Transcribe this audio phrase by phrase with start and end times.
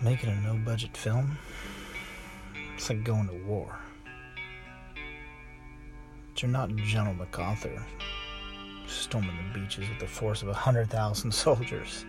[0.00, 1.36] Making a no budget film?
[2.76, 3.76] It's like going to war.
[6.28, 7.84] But you're not General MacArthur,
[8.86, 12.06] storming the beaches with the force of a hundred thousand soldiers.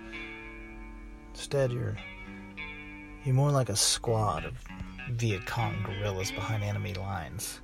[1.33, 1.97] Instead, you're
[3.25, 4.53] you're more like a squad of
[5.13, 7.61] Viet Cong guerrillas behind enemy lines,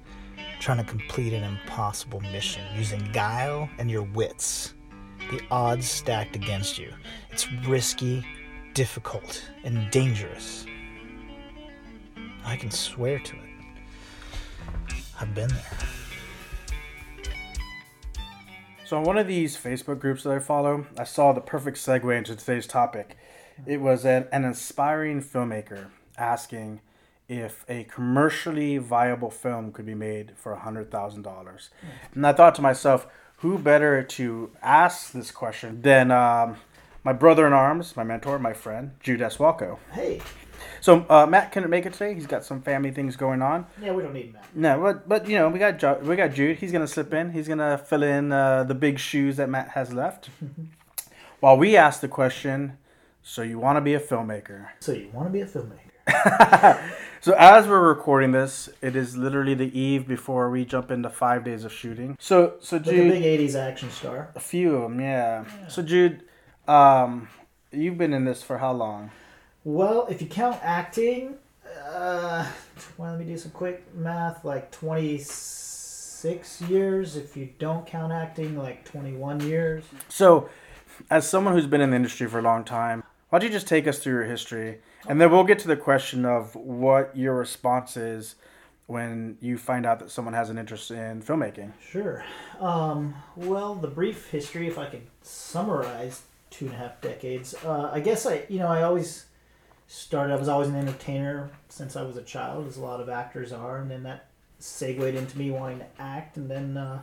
[0.59, 4.73] trying to complete an impossible mission using guile and your wits.
[5.29, 6.91] The odds stacked against you.
[7.29, 8.25] It's risky,
[8.75, 10.65] difficult, and dangerous.
[12.43, 14.93] I can swear to it.
[15.19, 15.79] I've been there.
[18.85, 22.15] So, on one of these Facebook groups that I follow, I saw the perfect segue
[22.15, 23.17] into today's topic.
[23.65, 26.81] It was an, an aspiring filmmaker asking
[27.27, 31.69] if a commercially viable film could be made for $100,000.
[32.13, 33.07] And I thought to myself,
[33.37, 36.57] who better to ask this question than um,
[37.05, 39.37] my brother in arms, my mentor, my friend, Jude S.
[39.37, 39.77] Walko.
[39.93, 40.21] Hey.
[40.81, 42.13] So, uh, Matt couldn't make it today.
[42.13, 43.65] He's got some family things going on.
[43.81, 44.45] Yeah, we don't need Matt.
[44.55, 46.57] No, but but you know we got jo- we got Jude.
[46.57, 47.31] He's gonna slip in.
[47.31, 50.29] He's gonna fill in uh, the big shoes that Matt has left.
[51.39, 52.77] While we ask the question,
[53.21, 54.67] so you want to be a filmmaker?
[54.79, 56.81] So you want to be a filmmaker?
[57.21, 61.43] So as we're recording this, it is literally the eve before we jump into five
[61.43, 62.15] days of shooting.
[62.19, 64.29] So so Jude, Like a big '80s action star.
[64.35, 65.45] a few of them, yeah.
[65.67, 66.21] So Jude,
[66.67, 67.27] um,
[67.71, 69.11] you've been in this for how long?
[69.63, 71.35] Well, if you count acting,
[71.87, 72.47] uh,
[72.97, 74.45] well, let me do some quick math.
[74.45, 77.15] Like 26 years.
[77.15, 79.83] If you don't count acting, like 21 years.
[80.09, 80.49] So,
[81.09, 83.67] as someone who's been in the industry for a long time, why don't you just
[83.67, 87.35] take us through your history, and then we'll get to the question of what your
[87.35, 88.35] response is
[88.87, 91.71] when you find out that someone has an interest in filmmaking.
[91.81, 92.23] Sure.
[92.59, 96.21] Um, well, the brief history, if I could summarize
[96.57, 99.25] two and a half decades, uh, I guess I, you know, I always
[99.87, 100.33] started.
[100.33, 103.51] I was always an entertainer since I was a child, as a lot of actors
[103.51, 104.27] are, and then that
[104.59, 107.01] segued into me wanting to act, and then uh,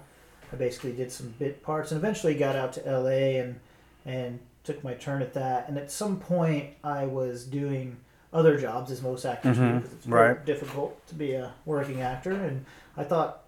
[0.52, 3.38] I basically did some bit parts, and eventually got out to L.A.
[3.38, 3.60] and
[4.06, 5.68] and took my turn at that.
[5.68, 7.96] And at some point, I was doing
[8.32, 10.46] other jobs, as most actors do, Mhm, because it's very right.
[10.46, 12.64] difficult to be a working actor, and
[12.96, 13.40] I thought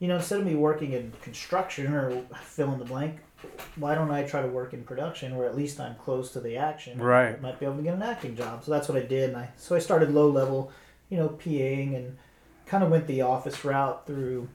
[0.00, 2.10] you know, instead of me working in construction or
[2.42, 3.20] fill in the blank,
[3.76, 6.56] why don't I try to work in production where at least I'm close to the
[6.56, 7.00] action?
[7.00, 7.36] Right.
[7.36, 8.64] I might be able to get an acting job.
[8.64, 9.30] So that's what I did.
[9.30, 10.72] And I so I started low level,
[11.08, 12.16] you know, PAing and
[12.66, 14.48] kind of went the office route through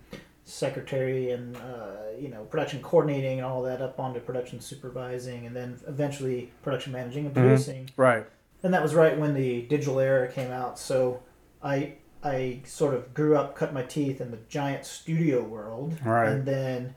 [0.46, 5.56] secretary and uh, you know production coordinating and all that up onto production supervising and
[5.56, 8.26] then eventually production managing and producing Right.
[8.64, 10.80] and that was right when the digital era came out.
[10.80, 11.22] So
[11.64, 16.28] I I sort of grew up, cut my teeth in the giant studio world, Right.
[16.30, 16.96] and then,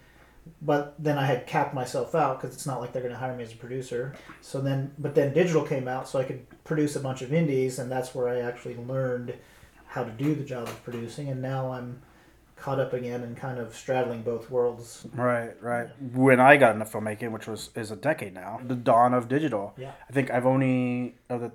[0.60, 3.36] but then I had capped myself out because it's not like they're going to hire
[3.36, 4.14] me as a producer.
[4.40, 7.78] So then, but then digital came out, so I could produce a bunch of indies,
[7.78, 9.34] and that's where I actually learned
[9.86, 11.28] how to do the job of producing.
[11.28, 12.00] And now I'm
[12.56, 15.04] caught up again and kind of straddling both worlds.
[15.14, 15.88] Right, right.
[16.00, 19.74] When I got into filmmaking, which was is a decade now, the dawn of digital.
[19.76, 19.92] Yeah.
[20.08, 21.52] I think I've only of the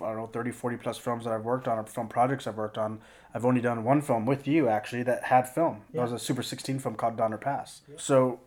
[0.00, 2.56] I don't know 30 40 plus films that I've worked on or film projects I've
[2.56, 3.00] worked on,
[3.34, 5.82] I've only done one film with you actually that had film.
[5.92, 7.82] That was a Super 16 film called Donner Pass.
[7.96, 8.40] So,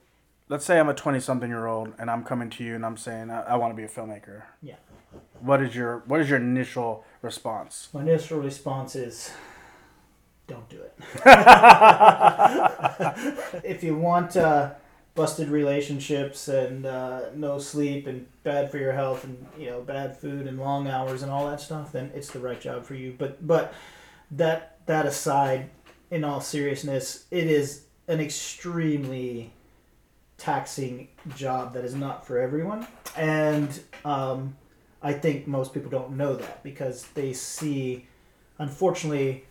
[0.50, 2.98] let's say I'm a 20 something year old and I'm coming to you and I'm
[2.98, 4.44] saying I, I want to be a filmmaker.
[4.62, 4.76] Yeah.
[5.40, 7.90] What is your what is your initial response?
[7.94, 9.32] My initial response is,
[10.48, 10.94] don't do it.
[13.64, 14.72] if you want uh,
[15.20, 20.16] busted relationships and uh, no sleep and bad for your health and you know bad
[20.16, 23.14] food and long hours and all that stuff, then it's the right job for you.
[23.18, 23.74] But but
[24.32, 25.72] that that aside,
[26.10, 29.52] in all seriousness, it is an extremely
[30.38, 32.88] taxing job that is not for everyone,
[33.18, 34.56] and um,
[35.02, 38.08] I think most people don't know that because they see,
[38.58, 39.44] unfortunately,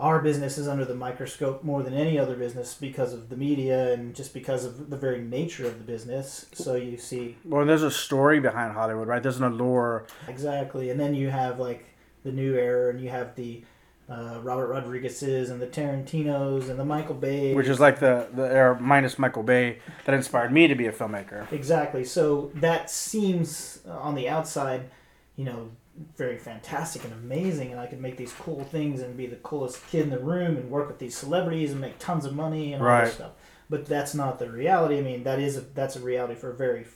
[0.00, 3.92] our business is under the microscope more than any other business because of the media
[3.92, 6.46] and just because of the very nature of the business.
[6.52, 9.22] So you see Well, there's a story behind Hollywood, right?
[9.22, 10.06] There's an allure.
[10.26, 11.84] exactly, and then you have like
[12.24, 13.62] the new era, and you have the
[14.08, 18.42] uh, Robert Rodriguez's and the Tarantino's and the Michael Bay, Which is like the the
[18.42, 21.50] era minus Michael Bay that inspired me to be a filmmaker.
[21.52, 22.04] Exactly.
[22.04, 24.90] So that seems uh, on the outside,
[25.36, 25.70] you know,
[26.16, 29.86] very fantastic and amazing, and I could make these cool things and be the coolest
[29.88, 32.82] kid in the room and work with these celebrities and make tons of money and
[32.82, 33.04] all Right.
[33.06, 33.32] this stuff.
[33.68, 34.98] But that's not the reality.
[34.98, 36.86] I mean, that is a, that's a reality for very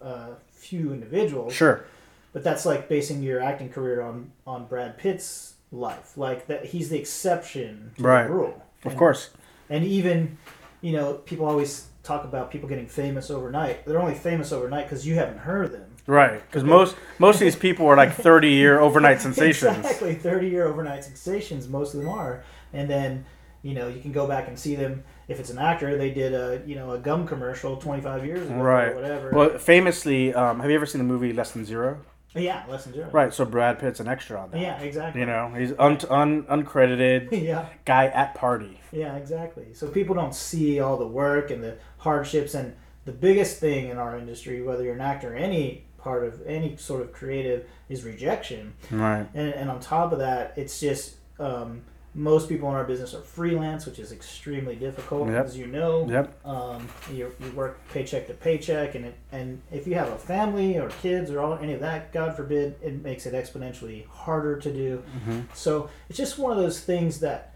[0.00, 1.52] uh, few individuals.
[1.52, 1.84] Sure.
[2.32, 6.16] But that's like basing your acting career on on Brad Pitt's life.
[6.16, 8.26] Like that, he's the exception to Right.
[8.28, 8.62] the rule.
[8.84, 9.30] Of course.
[9.68, 10.38] and even,
[10.80, 13.84] you know, people always talk about people getting famous overnight.
[13.84, 15.90] They're only famous overnight because you haven't heard of them.
[16.06, 19.76] Right, because most most of these people are like thirty year overnight sensations.
[19.78, 21.68] Exactly, thirty year overnight sensations.
[21.68, 22.42] Most of them are,
[22.72, 23.24] and then
[23.62, 25.04] you know you can go back and see them.
[25.28, 28.46] If it's an actor, they did a you know a gum commercial twenty five years
[28.48, 28.88] ago, Right.
[28.88, 29.30] or whatever.
[29.32, 31.98] Well, famously, um, have you ever seen the movie Less Than Zero?
[32.34, 33.08] yeah, less than zero.
[33.10, 34.60] Right, so Brad Pitt's an extra on that.
[34.60, 35.20] Yeah, exactly.
[35.20, 38.78] You know, he's un- un- uncredited yeah, guy at party.
[38.92, 39.74] yeah, exactly.
[39.74, 42.74] So people don't see all the work and the hardships, and
[43.04, 46.76] the biggest thing in our industry, whether you're an actor or any part of any
[46.76, 48.74] sort of creative, is rejection.
[48.90, 49.26] Right.
[49.34, 51.82] And, and on top of that, it's just um,
[52.14, 55.44] most people in our business are freelance, which is extremely difficult, Yep.
[55.46, 56.08] as you know.
[56.08, 56.46] Yep.
[56.46, 60.78] Um, you, you work paycheck to paycheck, and it, and if you have a family
[60.78, 64.72] or kids or all any of that, God forbid, it makes it exponentially harder to
[64.72, 65.02] do.
[65.24, 67.54] hmm So it's just one of those things that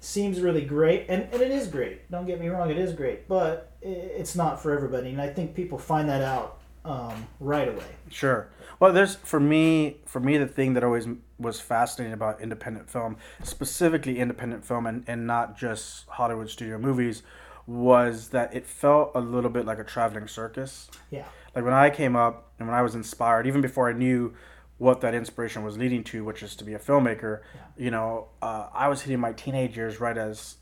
[0.00, 2.10] seems really great, and, and it is great.
[2.10, 5.54] Don't get me wrong, it is great, but it's not for everybody, and I think
[5.54, 7.96] people find that out um, right away.
[8.10, 8.48] Sure.
[8.78, 11.06] Well, there's for me, for me, the thing that always
[11.38, 17.22] was fascinating about independent film, specifically independent film, and, and not just Hollywood studio movies,
[17.66, 20.90] was that it felt a little bit like a traveling circus.
[21.10, 21.24] Yeah.
[21.54, 24.34] Like when I came up and when I was inspired, even before I knew
[24.78, 27.60] what that inspiration was leading to, which is to be a filmmaker, yeah.
[27.84, 30.56] you know, uh, I was hitting my teenage years right as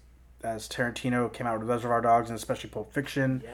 [0.45, 3.43] as Tarantino came out with Reservoir Dogs and especially Pulp Fiction.
[3.45, 3.51] Yeah.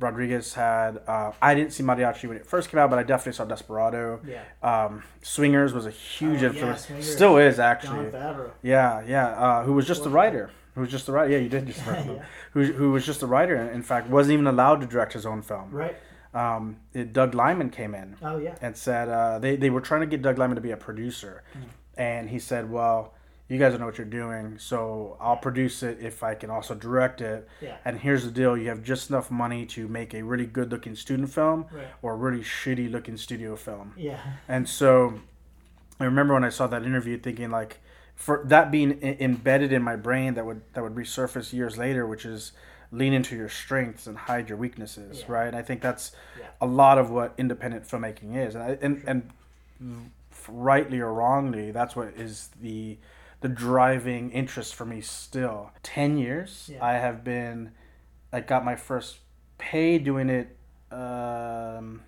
[0.00, 1.00] Rodriguez had.
[1.06, 4.20] Uh, I didn't see Mariachi when it first came out, but I definitely saw Desperado.
[4.26, 4.42] Yeah.
[4.62, 6.86] Um, Swingers was a huge Oh, yeah, influence.
[6.86, 7.12] Swingers.
[7.12, 8.10] Still is actually.
[8.62, 9.26] Yeah, yeah.
[9.28, 10.50] Uh, who was just the writer?
[10.74, 11.32] Who was just the writer?
[11.32, 11.80] Yeah, you did just.
[11.86, 12.22] Yeah.
[12.52, 13.54] Who who was just the writer?
[13.54, 15.70] and In fact, wasn't even allowed to direct his own film.
[15.70, 15.96] Right.
[16.32, 18.54] Um, it, Doug Liman came in Oh yeah.
[18.62, 21.42] and said uh, they they were trying to get Doug Liman to be a producer,
[21.96, 23.14] and he said, "Well,
[23.50, 26.74] you guys don't know what you're doing, so I'll produce it if I can also
[26.74, 27.76] direct it." Yeah.
[27.84, 31.30] And here's the deal: you have just enough money to make a really good-looking student
[31.30, 31.86] film Right.
[32.02, 33.92] or a really shitty-looking studio film.
[33.96, 34.18] Yeah.
[34.48, 35.20] And so,
[35.98, 37.80] I remember when I saw that interview, thinking like,
[38.14, 42.06] for that being I- embedded in my brain, that would that would resurface years later,
[42.06, 42.52] which is
[42.92, 45.32] lean into your strengths and hide your weaknesses, Yeah.
[45.32, 45.46] right?
[45.46, 46.46] And I think that's Yeah.
[46.60, 49.30] a lot of what independent filmmaking is, and I, and and
[50.48, 52.98] rightly or wrongly, that's what is the
[53.40, 55.70] the driving interest for me still.
[55.82, 56.84] Ten years, Yeah.
[56.84, 57.72] I have been,
[58.32, 59.18] I got my first
[59.58, 60.56] pay doing it.
[60.92, 62.02] Um,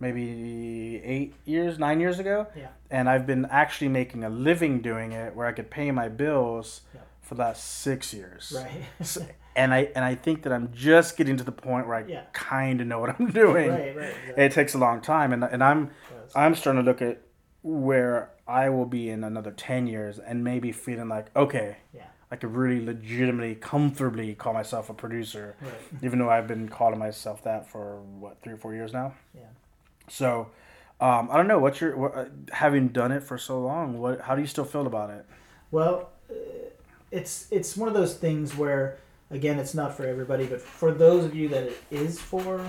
[0.00, 2.68] maybe eight years, nine years ago, Yeah.
[2.90, 6.80] and I've been actually making a living doing it, where I could pay my bills
[6.94, 7.00] Yeah.
[7.20, 8.52] for the last six years.
[8.56, 8.84] Right.
[9.06, 9.24] So-
[9.56, 12.22] and I and I think that I'm just getting to the point where I Yeah.
[12.32, 13.70] kind of know what I'm doing.
[13.70, 13.96] right.
[13.96, 14.08] Right.
[14.08, 14.44] Exactly.
[14.44, 16.32] It takes a long time, and and I'm Does.
[16.34, 17.20] I'm starting to look at
[17.62, 22.06] where I will be in another ten years, and maybe feeling like okay, Yeah.
[22.30, 25.72] I could really legitimately, comfortably call myself a producer, Right.
[26.02, 29.14] even though I've been calling myself that for what three or four years now.
[29.34, 29.42] Yeah.
[30.08, 30.48] So,
[31.00, 31.58] um, I don't know.
[31.58, 33.98] What's your what, uh, having done it for so long?
[33.98, 35.26] What how do you still feel about it?
[35.70, 36.34] Well, uh,
[37.10, 38.98] it's it's one of those things where
[39.30, 42.62] again, it's not for everybody, but for those of you that it is for,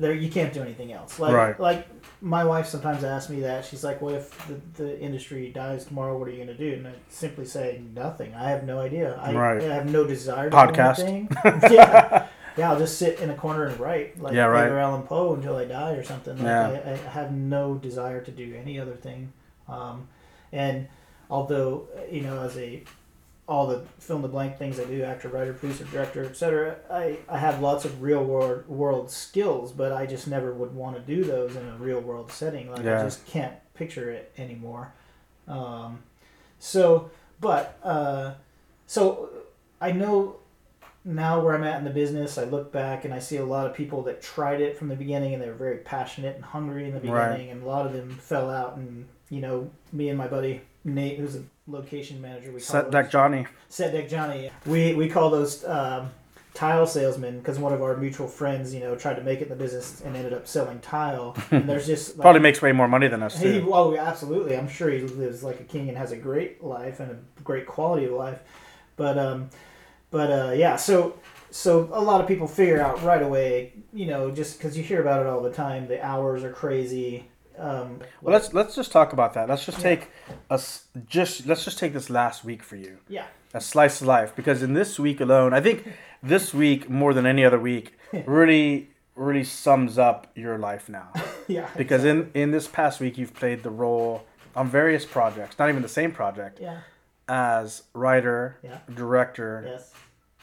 [0.00, 1.18] there you can't do anything else.
[1.18, 1.60] Like Right.
[1.60, 1.88] like
[2.22, 3.64] my wife sometimes asks me that.
[3.64, 6.72] She's like, "Well, if the, the industry dies tomorrow, what are you going to do?"
[6.74, 8.34] And I simply say, "Nothing.
[8.34, 9.16] I have no idea.
[9.22, 9.62] I, Right.
[9.62, 10.96] I have no desire to Podcast.
[10.96, 11.28] do anything."
[11.70, 12.26] yeah.
[12.56, 14.64] Yeah, I'll just sit in a corner and write, like Yeah, right.
[14.64, 16.36] Edgar Allan Poe, until I die or something.
[16.36, 16.80] Like, Yeah.
[16.84, 19.32] I, I have no desire to do any other thing.
[19.68, 20.08] Um,
[20.52, 20.88] and
[21.30, 22.82] although you know, as a
[23.50, 26.76] all the fill in the blank things I do, actor, writer, producer, director, etc.
[26.88, 30.94] I, I have lots of real world world skills, but I just never would want
[30.96, 32.70] to do those in a real world setting.
[32.70, 33.00] Like Yeah.
[33.00, 34.92] I just can't picture it anymore.
[35.48, 35.98] Um,
[36.60, 38.34] so, but uh,
[38.86, 39.30] so
[39.80, 40.36] I know
[41.04, 42.38] now where I'm at in the business.
[42.38, 44.94] I look back and I see a lot of people that tried it from the
[44.96, 47.16] beginning and they were very passionate and hungry in the beginning,
[47.48, 47.48] Right.
[47.50, 48.76] and a lot of them fell out.
[48.76, 52.84] And you know, me and my buddy Nate, who's a location manager, we call Set
[52.84, 53.46] those- deck Johnny.
[53.68, 54.50] Set Deck Johnny.
[54.66, 56.10] We we call those um,
[56.54, 59.48] tile salesmen because one of our mutual friends, you know, tried to make it in
[59.50, 61.36] the business and ended up selling tile.
[61.50, 63.70] And there's just like, Probably makes way more money than us he, too.
[63.70, 64.56] well, absolutely.
[64.56, 67.66] I'm sure he lives like a king and has a great life and a great
[67.66, 68.40] quality of life.
[68.96, 69.50] But um,
[70.10, 70.76] but uh, yeah.
[70.76, 71.18] So
[71.50, 75.00] so a lot of people figure out right away, you know, just because you hear
[75.00, 77.29] about it all the time, the hours are crazy.
[77.60, 79.48] Um, Well, let's let's just talk about that.
[79.48, 79.84] Let's just Yeah.
[79.90, 80.10] take
[80.50, 82.98] us just let's just take this last week for you.
[83.08, 83.26] yeah.
[83.52, 85.78] a slice of life because in this week alone i think
[86.22, 87.86] this week more than any other week
[88.26, 91.08] really really sums up your life now
[91.48, 91.68] Yeah.
[91.76, 94.22] because in in this past week you've played the role
[94.54, 96.78] on various projects not even the same project yeah.
[97.28, 98.78] as writer Yeah.
[98.94, 99.92] director Yes.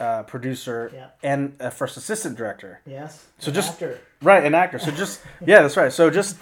[0.05, 1.07] uh, producer Yeah.
[1.31, 3.25] and a first assistant director Yes.
[3.39, 3.99] So just- actor.
[4.21, 6.35] right an actor so just yeah that's right so just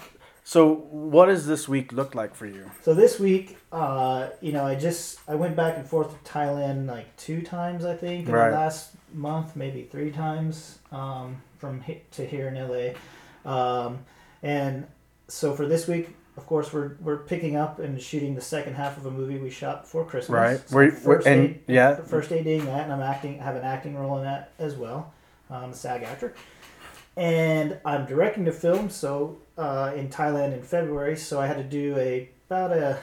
[0.48, 2.70] So, what does this week look like for you?
[2.82, 6.86] So this week, uh, you know, I just I went back and forth to Thailand
[6.86, 8.50] like two times, I think, in Right.
[8.50, 12.94] the last month, maybe three times, um, from he- to here in LA,
[13.44, 13.98] um,
[14.40, 14.86] and
[15.26, 18.96] so for this week, of course, we're we're picking up and shooting the second half
[18.96, 20.36] of a movie we shot before Christmas.
[20.38, 20.68] Right.
[20.68, 23.64] So We're, first and aid- yeah, first ADing that, and I'm acting, I have an
[23.64, 25.12] acting role in that as well.
[25.50, 26.34] I'm a SAG actor,
[27.16, 28.90] and I'm directing the film.
[28.90, 32.98] So uh, in Thailand in February, so I had to do a about a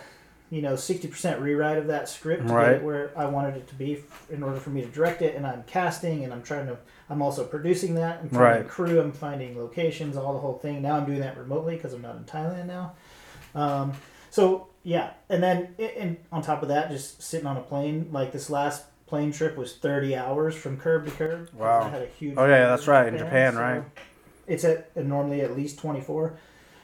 [0.50, 2.82] you know sixty percent rewrite of that script Right.
[2.82, 5.36] where I wanted it to be in order for me to direct it.
[5.36, 6.78] And I'm casting, and I'm trying to.
[7.10, 8.20] I'm also producing that.
[8.22, 8.68] I'm finding Right.
[8.68, 9.00] crew.
[9.02, 10.82] I'm finding locations, all the whole thing.
[10.82, 12.94] Now I'm doing that remotely because I'm not in Thailand now.
[13.56, 13.94] Um,
[14.30, 18.10] so yeah, and then and on top of that, just sitting on a plane.
[18.12, 21.50] Like this last plane trip was thirty hours from curb to curb.
[21.54, 21.82] Wow.
[21.84, 22.36] I had a huge.
[22.38, 23.84] Oh, yeah, that's right, in Japan, right?
[24.48, 26.38] It's at uh, normally at least twenty four,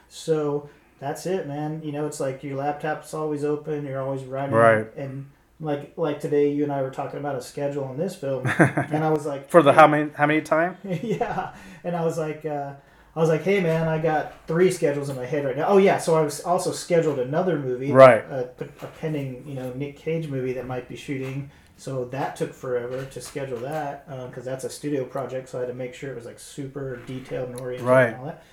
[0.08, 1.82] so that's it, man.
[1.82, 3.86] You know, it's like your laptop's always open.
[3.86, 4.86] You're always writing, Right.
[4.96, 8.46] And like like today, you and I were talking about a schedule on this film,
[8.58, 10.76] and I was like, for the how many how many time?
[10.84, 12.72] yeah, and I was like, uh,
[13.14, 15.66] I was like, hey man, I got three schedules in my head right now.
[15.68, 18.22] Oh yeah, so I was also scheduled another movie, Right.
[18.24, 18.50] A,
[18.82, 21.50] a pending, you know, Nick Cage movie that might be shooting.
[21.80, 25.48] So that took forever to schedule that uh, because that's a studio project.
[25.48, 28.08] So I had to make sure it was like super detailed and oriented Right.
[28.08, 28.44] and all that.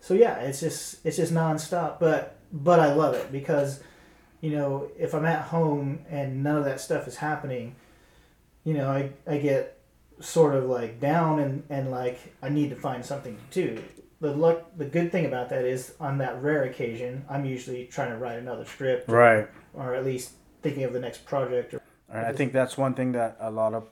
[0.00, 3.82] So yeah, it's just it's just nonstop, but but I love it because
[4.40, 7.74] you know if I'm at home and none of that stuff is happening,
[8.64, 9.78] you know I I get
[10.20, 13.82] sort of like down and and like I need to find something to do.
[14.22, 18.10] The luck, the good thing about that is on that rare occasion, I'm usually trying
[18.12, 19.48] to write another script Right.
[19.74, 20.32] or at least
[20.62, 21.74] thinking of the next project.
[21.74, 23.84] Or, And I think that's one thing that a lot of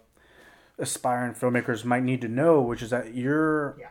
[0.79, 3.89] aspiring filmmakers might need to know, which is that your Yeah.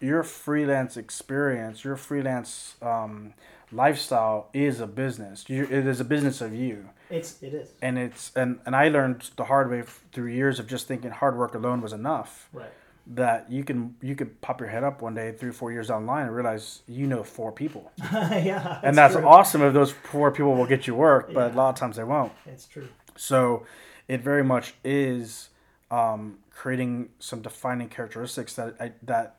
[0.00, 3.34] your freelance experience, your freelance um,
[3.72, 5.44] lifestyle is a business.
[5.48, 8.88] You, it is a business of you, it's it is and it's and and I
[8.88, 9.82] learned the hard way
[10.12, 12.48] through years of just thinking hard work alone was enough.
[12.52, 12.72] right.
[13.06, 16.26] That you can you could pop your head up one day, three four years online
[16.26, 19.26] and realize you know four people, yeah, and that's true.
[19.26, 22.04] awesome if those four people will get you work, but a lot of times they
[22.04, 22.30] won't.
[22.46, 22.86] It's true.
[23.20, 23.66] So
[24.08, 25.50] it very much is
[25.90, 29.36] um, creating some defining characteristics that I, that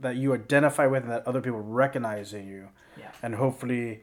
[0.00, 2.68] that you identify with and that other people recognize in you,
[2.98, 3.10] Yeah.
[3.22, 4.02] and hopefully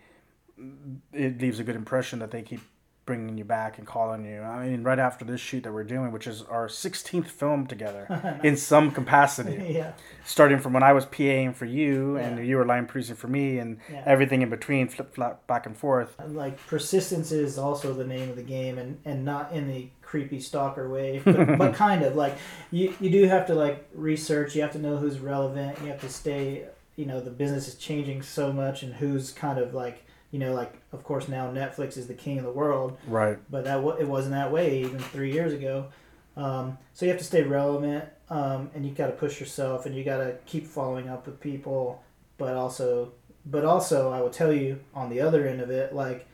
[1.13, 2.61] it leaves a good impression that they keep
[3.07, 4.41] bringing you back and calling you.
[4.41, 8.39] I mean, right after this shoot that we're doing, which is our 16th film together
[8.43, 9.93] in some capacity, yeah.
[10.25, 12.43] starting from when I was PAing for you and Yeah.
[12.43, 14.03] you were line producing for me, and Yeah.
[14.05, 16.15] everything in between, flip flop back and forth.
[16.27, 20.39] like persistence is also the name of the game and and not in the creepy
[20.39, 22.35] stalker way but, but kind of like
[22.71, 25.99] you you do have to like research you have to know who's relevant you have
[26.01, 30.03] to stay you know the business is changing so much and who's kind of like
[30.37, 33.39] you know like of course now netflix is the king of the world Right.
[33.49, 35.87] but that it wasn't that way even three years ago.
[36.35, 39.95] Um, so you have to stay relevant, um, and you got to push yourself, and
[39.95, 42.03] you got to keep following up with people.
[42.37, 43.13] But also,
[43.47, 46.27] but also, I will tell you on the other end of it, like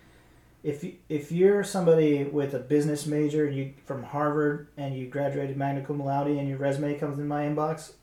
[0.62, 5.56] if you, if you're somebody with a business major, you from Harvard, and you graduated
[5.56, 7.94] magna cum laude, and your resume comes in my inbox,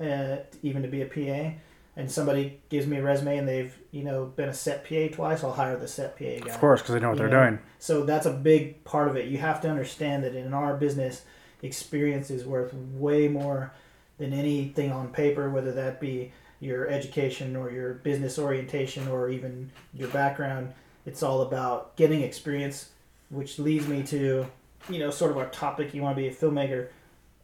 [0.00, 1.58] uh, even to be a PA.
[1.96, 5.44] And somebody gives me a resume, and they've you know been a set PA twice.
[5.44, 6.52] I'll hire the set PA guy.
[6.52, 7.58] Of course, because they know what You they're know, doing.
[7.78, 9.26] So that's a big part of it.
[9.26, 11.22] You have to understand that in our business,
[11.62, 13.72] experience is worth way more
[14.18, 19.70] than anything on paper, whether that be your education or your business orientation or even
[19.92, 20.72] your background.
[21.06, 22.90] It's all about getting experience,
[23.28, 24.46] which leads me to,
[24.88, 25.92] you know, sort of our topic.
[25.94, 26.88] You want to be a filmmaker,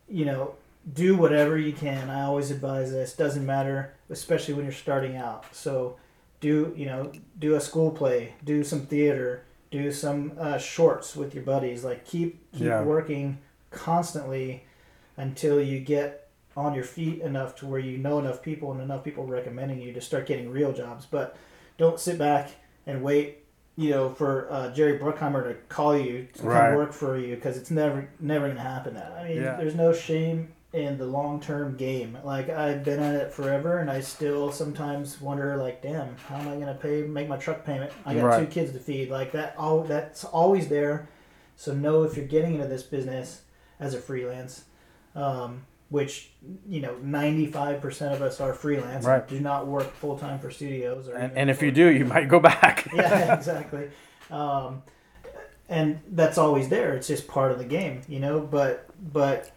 [0.08, 0.54] you know,
[0.92, 2.08] do whatever you can.
[2.10, 3.14] I always advise this.
[3.14, 5.44] Doesn't matter, especially when you're starting out.
[5.54, 5.96] So
[6.40, 11.34] do, you know, do a school play, do some theater, do some uh, shorts with
[11.34, 11.84] your buddies.
[11.84, 12.82] Like keep keep Yeah.
[12.82, 13.38] working
[13.70, 14.64] constantly
[15.16, 19.04] until you get on your feet enough to where you know enough people and enough
[19.04, 21.06] people recommending you to start getting real jobs.
[21.06, 21.36] But
[21.78, 22.50] don't sit back
[22.86, 23.44] and wait,
[23.76, 26.68] you know, for uh, Jerry Bruckheimer to call you to Right.
[26.70, 28.94] come work for you because it's never never gonna happen.
[28.94, 29.56] That I mean, Yeah.
[29.56, 32.16] there's no shame in the long term game.
[32.24, 36.48] Like I've been at it forever, and I still sometimes wonder, like, damn, how am
[36.48, 37.92] I gonna pay make my truck payment?
[38.06, 38.40] I got Right.
[38.40, 39.10] two kids to feed.
[39.10, 41.08] Like that, all that's always there.
[41.56, 43.42] So know if you're getting into this business
[43.80, 44.64] as a freelance,
[45.16, 46.30] um, which
[46.68, 49.04] you know, 95% of us are freelance.
[49.04, 49.26] Right.
[49.26, 51.08] Do not work full time for studios.
[51.08, 52.88] Or And, and if you do, you might go back.
[52.94, 53.90] yeah, exactly.
[54.30, 54.82] Um,
[55.68, 56.94] and that's always there.
[56.94, 58.40] It's just part of the game, you know.
[58.40, 59.50] But but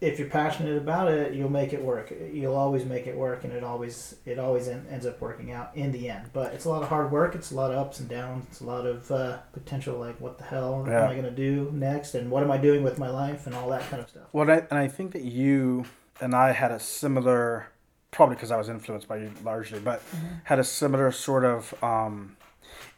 [0.00, 2.12] if you're passionate about it, you'll make it work.
[2.32, 5.70] You'll always make it work, and it always it always en- ends up working out
[5.74, 6.30] in the end.
[6.32, 7.34] But it's a lot of hard work.
[7.34, 8.44] It's a lot of ups and downs.
[8.50, 9.98] It's a lot of uh, potential.
[9.98, 11.04] Like, what the hell Yeah.
[11.04, 12.14] am I gonna do next?
[12.14, 13.46] And what am I doing with my life?
[13.46, 14.24] And all that kind of stuff.
[14.32, 15.86] Well, I, and I think that you
[16.20, 17.68] and I had a similar,
[18.10, 20.02] probably because I was influenced by you largely, but
[20.44, 22.36] had a similar sort of um,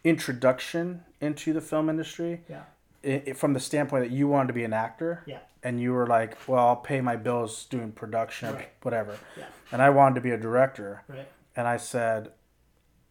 [0.03, 2.41] introduction into the film industry.
[2.49, 2.63] Yeah.
[3.05, 5.23] I i from the standpoint that you wanted to be an actor.
[5.25, 5.39] Yeah.
[5.61, 8.69] And you were like, well, I'll pay my bills doing production, or Right.
[8.81, 9.17] whatever.
[9.37, 9.43] Yeah.
[9.73, 11.03] And I wanted to be a director.
[11.07, 11.27] Right.
[11.55, 12.31] And I said,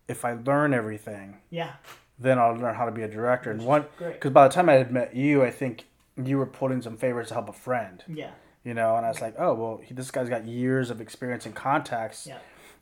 [0.09, 1.73] if I learn everything, Yeah.
[2.19, 3.51] then I'll learn how to be a director.
[3.51, 5.85] And Which is one, because by the time I had met you, I think
[6.17, 8.31] you were pulling some favors to help a friend Yeah.
[8.65, 11.47] you know and i was like oh well he, this guy's got years of experience
[11.47, 12.39] and contacts Yeah.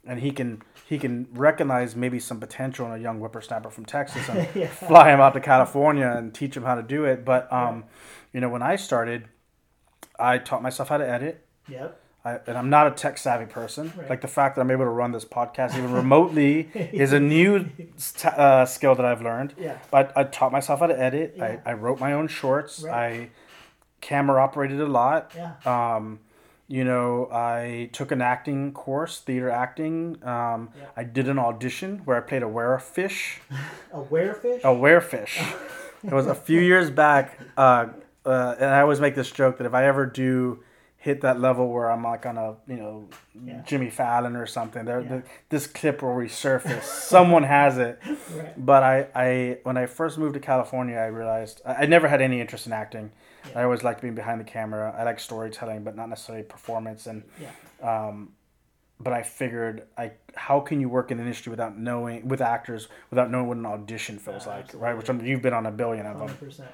[0.07, 4.29] And he can he can recognize maybe some potential in a young whippersnapper from texas
[4.29, 4.69] and yeah.
[4.69, 7.85] fly him out to california and teach him how to do it but um
[8.33, 9.29] you know when i started
[10.19, 12.01] i taught myself how to edit Yep.
[12.25, 13.93] I, and I'm not a tech savvy person.
[13.97, 14.11] Right.
[14.11, 17.67] Like the fact that I'm able to run this podcast even remotely is a new
[17.97, 19.55] st- uh, skill that I've learned.
[19.57, 19.79] Yeah.
[19.93, 21.35] But I taught myself how to edit.
[21.37, 21.59] Yeah.
[21.65, 22.83] I, I wrote my own shorts.
[22.83, 22.95] Right.
[22.95, 23.31] I
[24.01, 25.33] camera operated a lot.
[25.37, 25.55] Yeah.
[25.65, 26.19] Um,
[26.69, 30.19] you know, I took an acting course, theater acting.
[30.25, 30.87] Um, Yeah.
[30.97, 33.39] I did an audition where I played a werefish.
[33.93, 34.61] A werefish.
[34.61, 35.37] A werefish.
[36.05, 37.87] it was a few years back, uh,
[38.25, 40.63] uh, and I always make this joke that if I ever do
[40.99, 43.09] hit that level where I'm like on a you know
[43.45, 43.63] Yeah.
[43.65, 45.09] Jimmy Fallon or something, there Yeah.
[45.09, 46.83] the, this clip will resurface.
[46.83, 48.01] Someone has it.
[48.37, 48.67] Right.
[48.67, 52.21] But I, I when I first moved to California, I realized I, I never had
[52.21, 53.13] any interest in acting.
[53.51, 53.61] Yeah.
[53.61, 54.95] I always liked being behind the camera.
[54.99, 57.07] I like storytelling, but not necessarily performance.
[57.07, 57.51] And Yeah.
[58.09, 58.33] um,
[58.99, 62.89] but I figured, I how can you work in the industry without knowing with actors
[63.11, 64.97] without knowing what an audition feels Yeah, like, right?
[64.97, 66.29] Which I'm, you've been on a billion of them.
[66.29, 66.71] Hundred percent.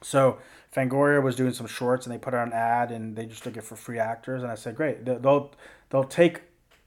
[0.00, 0.38] So
[0.74, 3.56] Fangoria was doing some shorts, and they put out an ad, and they just took
[3.56, 4.42] it for free actors.
[4.42, 5.50] And I said, great, They- they'll
[5.90, 6.42] they'll take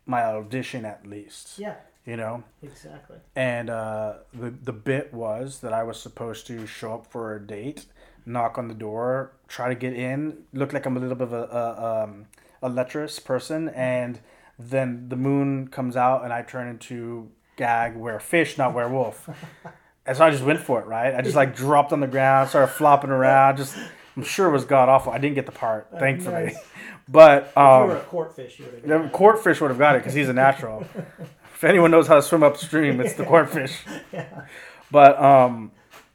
[0.05, 1.75] my audition at least, Yeah.
[2.05, 2.43] you know.
[2.63, 3.17] Exactly.
[3.35, 7.39] And uh, the the bit was that I was supposed to show up for a
[7.45, 7.85] date,
[8.25, 11.33] knock on the door, try to get in, look like I'm a little bit of
[11.33, 12.25] a a, um,
[12.61, 14.19] a lecherous person, and
[14.59, 19.29] then the moon comes out and I turn into gag were fish, not werewolf.
[20.05, 21.13] and so I just went for it, right?
[21.13, 23.57] I just like dropped on the ground, started flopping around.
[23.57, 23.75] Just
[24.15, 25.11] I'm sure it was god awful.
[25.11, 26.45] I didn't get the part, thankfully.
[26.45, 26.57] nice.
[27.07, 29.11] But if you um, were a courtfish, you would the have.
[29.11, 30.85] courtfish would have got it because he's a natural.
[31.53, 33.75] if anyone knows how to swim upstream, it's the courtfish.
[34.13, 34.45] Yeah.
[34.89, 35.71] But um,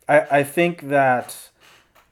[0.08, 1.50] I I think that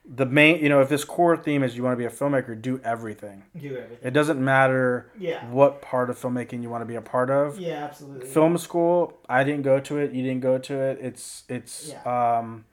[0.07, 2.61] the main you know if this core theme is you want to be a filmmaker,
[2.61, 3.43] do everything.
[3.59, 3.99] Do everything.
[4.03, 5.45] It doesn't matter Yeah.
[5.51, 7.59] what part of filmmaking you want to be a part of.
[7.59, 7.85] Yeah.
[7.85, 8.27] Absolutely.
[8.29, 10.13] Film school, I didn't go to it.
[10.13, 10.99] You didn't go to it.
[11.01, 12.39] It's it's Yeah.
[12.39, 12.67] um,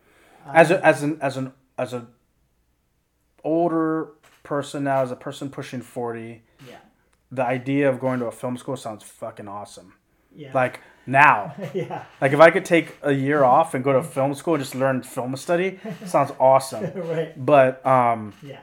[0.45, 2.07] as a, as an as an as a
[3.43, 4.09] older
[4.43, 6.75] person now, as a person pushing forty, Yeah.
[7.31, 9.93] the idea of going to a film school sounds fucking awesome.
[10.35, 10.51] Yeah.
[10.53, 12.05] Like now, yeah.
[12.21, 14.75] like if I could take a year off and go to film school and just
[14.75, 16.91] learn film study, sounds awesome.
[16.95, 17.33] right.
[17.45, 18.59] But um, Yeah.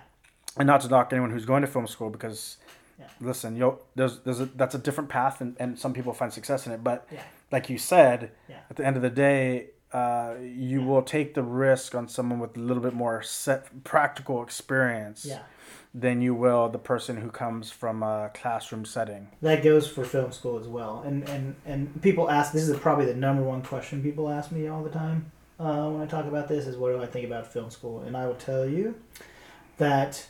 [0.57, 2.57] and not to knock anyone who's going to film school because,
[2.99, 3.07] Yeah.
[3.21, 6.67] listen, yo, there's there's a, that's a different path and, and some people find success
[6.67, 6.83] in it.
[6.85, 7.23] But Yeah.
[7.53, 8.57] like you said, Yeah.
[8.71, 12.57] at the end of the day, uh, you will take the risk on someone with
[12.57, 15.41] a little bit more set practical experience Yeah.
[15.95, 19.29] Than you will the person who comes from a classroom setting.
[19.43, 21.03] That goes for film school as well.
[21.07, 22.53] And and and people ask.
[22.53, 26.03] This is probably the number one question people ask me all the time uh, when
[26.03, 26.67] I talk about this.
[26.67, 28.01] Is what do I think about film school?
[28.01, 28.95] And I will tell you
[29.79, 30.27] that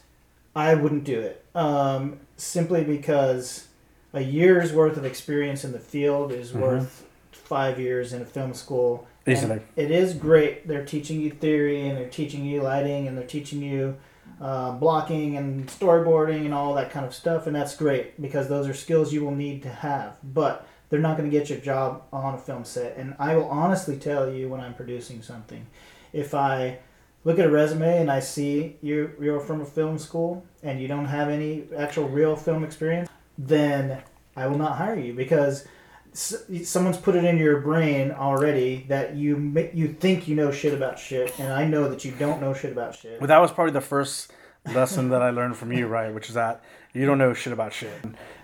[0.55, 3.67] I wouldn't do it um, simply because
[4.13, 6.61] a year's worth of experience in the field is Mhm.
[6.61, 9.07] worth five years in a film school.
[9.27, 9.61] Easily.
[9.77, 10.67] it is great.
[10.67, 13.97] They're teaching you theory and they're teaching you lighting and they're teaching you
[14.41, 17.47] uh, blocking and storyboarding and all that kind of stuff.
[17.47, 20.17] And that's great because those are skills you will need to have.
[20.23, 22.97] But they're not going to get your job on a film set.
[22.97, 25.67] And I will honestly tell you when I'm producing something,
[26.13, 26.79] if I
[27.25, 30.89] look at a resume and I see you you're from a film school and you
[30.89, 34.03] don't have any actual real film experience, then
[34.37, 35.67] I will not hire you because
[36.13, 40.99] someone's put it in your brain already that you you think you know shit about
[40.99, 43.21] shit, and I know that you don't know shit about shit.
[43.21, 44.33] But that was probably the first
[44.67, 46.13] lesson that I learned from you, right?
[46.13, 47.93] Which is that you don't know shit about shit.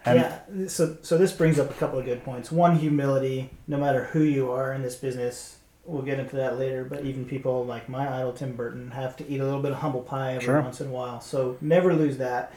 [0.04, 2.52] And yeah, so so this brings up a couple of good points.
[2.52, 3.50] One, humility.
[3.66, 6.84] No matter who you are in this business, we'll get into that later.
[6.84, 9.78] But even people like my idol Tim Burton have to eat a little bit of
[9.78, 10.60] humble pie every Sure.
[10.60, 11.20] once in a while.
[11.20, 12.52] So never lose that.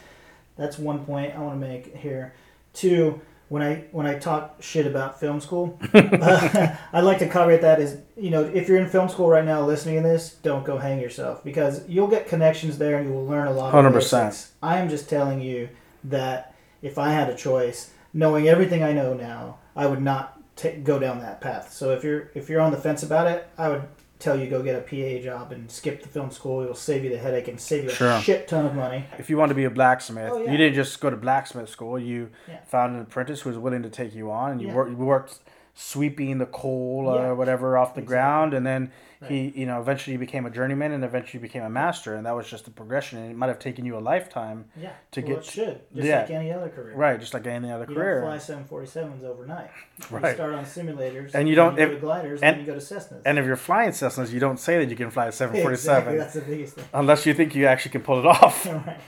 [0.56, 2.34] That's one point I want to make here.
[2.74, 7.62] Two, when I when I talk shit about film school, uh, I'd like to caveat
[7.62, 10.64] that is you know if you're in film school right now listening to this, don't
[10.64, 13.74] go hang yourself because you'll get connections there and you will learn a lot.
[13.74, 14.48] 100%.
[14.62, 15.68] I am just telling you
[16.04, 20.70] that if I had a choice, knowing everything I know now, I would not ta
[20.82, 21.72] go down that path.
[21.72, 23.82] So if you're if you're on the fence about it, I would
[24.18, 26.60] tell you go get a PA job and skip the film school.
[26.62, 29.04] It'll save you the headache and save you a shit ton of money.
[29.18, 30.50] If you want to be a blacksmith, Oh, yeah.
[30.50, 31.98] you didn't just go to blacksmith school.
[31.98, 32.58] You Yeah.
[32.66, 34.74] found an apprentice who was willing to take you on, and you Yeah.
[34.74, 34.90] worked.
[34.90, 35.38] You worked
[35.80, 37.28] sweeping the coal Yeah.
[37.28, 38.06] or whatever off the Exactly.
[38.16, 38.90] ground, and then
[39.22, 39.30] Right.
[39.30, 42.34] he, you know, eventually he became a journeyman, and eventually became a master, and that
[42.34, 43.18] was just the progression.
[43.20, 46.06] And it might have taken you a lifetime, Yeah, To well, get- it should just
[46.08, 46.20] yeah.
[46.22, 46.94] like any other career.
[46.96, 47.18] right?
[47.20, 48.20] Just like any other You career.
[48.22, 49.70] don't fly 747s overnight.
[50.10, 50.34] You Right.
[50.34, 52.80] start on simulators, And you don't- go if- to gliders, and- then you go to
[52.84, 53.22] Cessnas.
[53.24, 56.18] And if you're flying Cessnas, you don't say that you can fly a 747 Exactly,
[56.18, 56.84] that's the biggest thing.
[56.92, 58.66] unless you think you actually can pull it off.
[58.86, 58.98] right.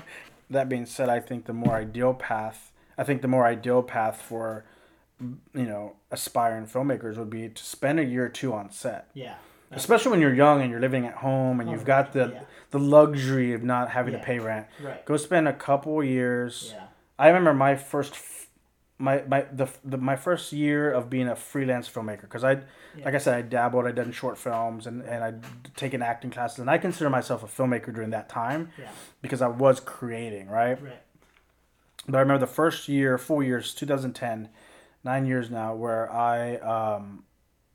[0.49, 4.21] that being said, I think the more ideal path, I think the more ideal path
[4.21, 4.65] for,
[5.55, 9.35] you know, aspiring filmmakers would be to spend a year or two on set, Yeah.
[9.71, 12.41] especially when you're young and you're living at home and Oh, you've got the yeah.
[12.71, 14.21] the luxury of not having Yeah.
[14.21, 14.67] to pay rent.
[14.83, 15.05] Right.
[15.05, 16.73] Go spend a couple years.
[16.75, 16.85] Yeah.
[17.19, 18.13] I remember my first.
[18.15, 18.37] f-
[19.03, 22.53] My, my the, the my first year of being a freelance filmmaker because I
[22.97, 23.05] Yeah.
[23.07, 25.41] like I said I dabbled I done short films and, and I'd
[25.75, 28.91] taken acting classes and I consider myself a filmmaker during that time Yeah.
[29.23, 31.01] because I was creating right Right.
[32.07, 34.51] but I remember the first year, four years, 2010,
[35.05, 37.25] nine years now, where I um,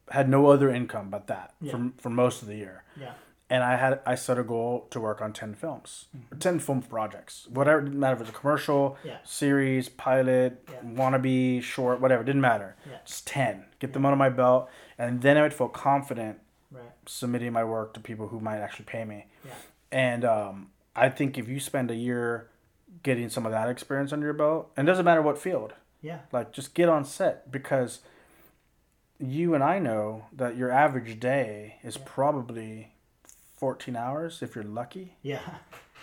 [0.09, 1.71] had no other income but that Yeah.
[1.71, 2.83] for, for most of the year.
[2.99, 3.13] Yeah.
[3.47, 6.05] And I had I set a goal to work on 10 films,
[6.39, 9.07] 10 film projects, whatever, didn't matter if it was a commercial, Mm-hmm.
[9.07, 9.17] Yeah.
[9.23, 10.79] series, pilot, Yeah.
[10.83, 12.75] wannabe, short, whatever, didn't matter.
[12.89, 12.97] Yeah.
[13.05, 13.65] Just 10.
[13.79, 14.67] Get them under my belt.
[14.97, 16.39] And then I would feel confident
[16.71, 16.83] Right.
[17.05, 19.27] submitting my work to people who might actually pay me.
[19.45, 19.51] Yeah.
[19.91, 22.49] And um, I think if you spend a year
[23.03, 25.73] getting some of that experience under your belt, and it doesn't matter what field,
[26.05, 26.19] Yeah.
[26.31, 27.99] like just get on set because
[29.19, 32.03] you and I know that your average day is Yeah.
[32.05, 32.91] probably
[33.57, 35.39] 14 hours if you're lucky, Yeah.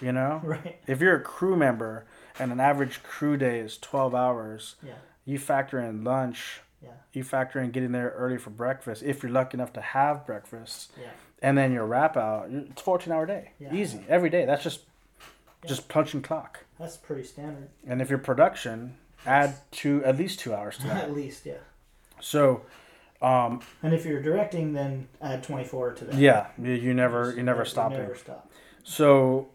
[0.00, 0.40] you know?
[0.44, 0.80] Right.
[0.86, 2.06] If you're a crew member
[2.38, 4.94] and an average crew day is 12 hours, Yeah.
[5.24, 6.94] you factor in lunch, Yeah.
[7.12, 10.90] you factor in getting there early for breakfast if you're lucky enough to have breakfast
[11.00, 11.10] Yeah.
[11.42, 13.72] and then your wrap out it's 14 hour day Yeah.
[13.72, 14.80] easy every day that's just
[15.62, 15.68] Yeah.
[15.68, 17.68] just punching clock That's pretty standard.
[17.86, 21.54] and if you're production add two at least two hours to that At least, yeah.
[22.20, 22.62] so
[23.20, 26.14] um, And if you're directing, then add 24 to that.
[26.16, 28.50] yeah you, you never you never You stop Never it stop.
[28.82, 29.48] so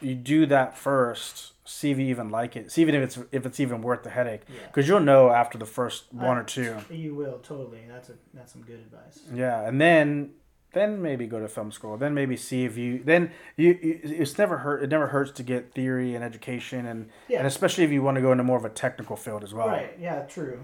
[0.00, 3.46] you do that first see if you even like it see even if it's if
[3.46, 4.66] it's even worth the headache Yeah.
[4.66, 7.80] because you'll know after the first one I- or two You will totally.
[7.88, 9.20] That's a that's some good advice.
[9.32, 10.30] Yeah, and then
[10.76, 11.96] then maybe go to film school.
[11.96, 14.82] Then maybe see if you then you, you it's never hurt.
[14.82, 17.38] It never hurts to get theory and education, and Yeah.
[17.38, 19.68] and especially if you want to go into more of a technical field as well.
[19.68, 19.96] Right.
[19.98, 20.20] Yeah.
[20.24, 20.62] True.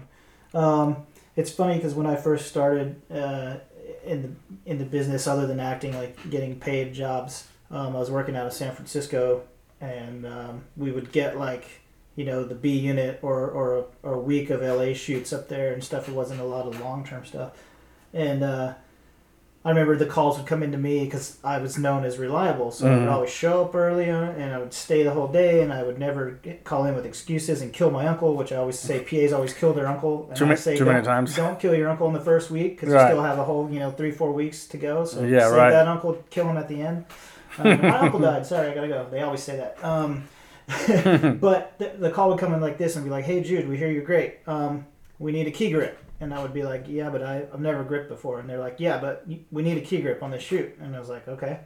[0.53, 3.55] Um, it's funny because when I first started uh,
[4.05, 4.29] in the
[4.69, 8.45] in the business, other than acting, like getting paid jobs, um, I was working out
[8.45, 9.41] of San Francisco,
[9.81, 11.65] and um, we would get like
[12.15, 15.49] you know the B unit or or a, or a week of LA shoots up
[15.49, 16.07] there and stuff.
[16.07, 17.53] It wasn't a lot of long term stuff,
[18.13, 18.43] and.
[18.43, 18.73] Uh,
[19.65, 22.85] I remember the calls would come into me because I was known as reliable, so
[22.85, 23.11] I would Mhm.
[23.13, 25.97] always show up early uh, and I would stay the whole day, and I would
[25.97, 29.53] never call in with excuses and kill my uncle, which I always say PAs always
[29.53, 30.25] kill their uncle.
[30.27, 31.35] And Too I ma- say too many don't- times.
[31.37, 33.03] Don't kill your uncle in the first week because Right.
[33.03, 35.05] you still have a whole you know three four weeks to go.
[35.05, 35.69] So Yeah, save right.
[35.71, 37.05] that uncle, kill him at the end.
[37.57, 38.45] Um, my uncle died.
[38.45, 39.05] Sorry, I gotta go.
[39.09, 39.77] They always say that.
[39.81, 40.23] Um,
[41.39, 43.77] but the, the call would come in like this and be like, "Hey Jude, we
[43.77, 44.39] hear you're great.
[44.45, 44.85] Um,
[45.19, 47.83] we need a key grip." And I would be like, "Yeah, but I, I've never
[47.83, 50.73] gripped before." And they're like, "Yeah, but we need a key grip on this shoot."
[50.81, 51.59] And I was like, "Okay."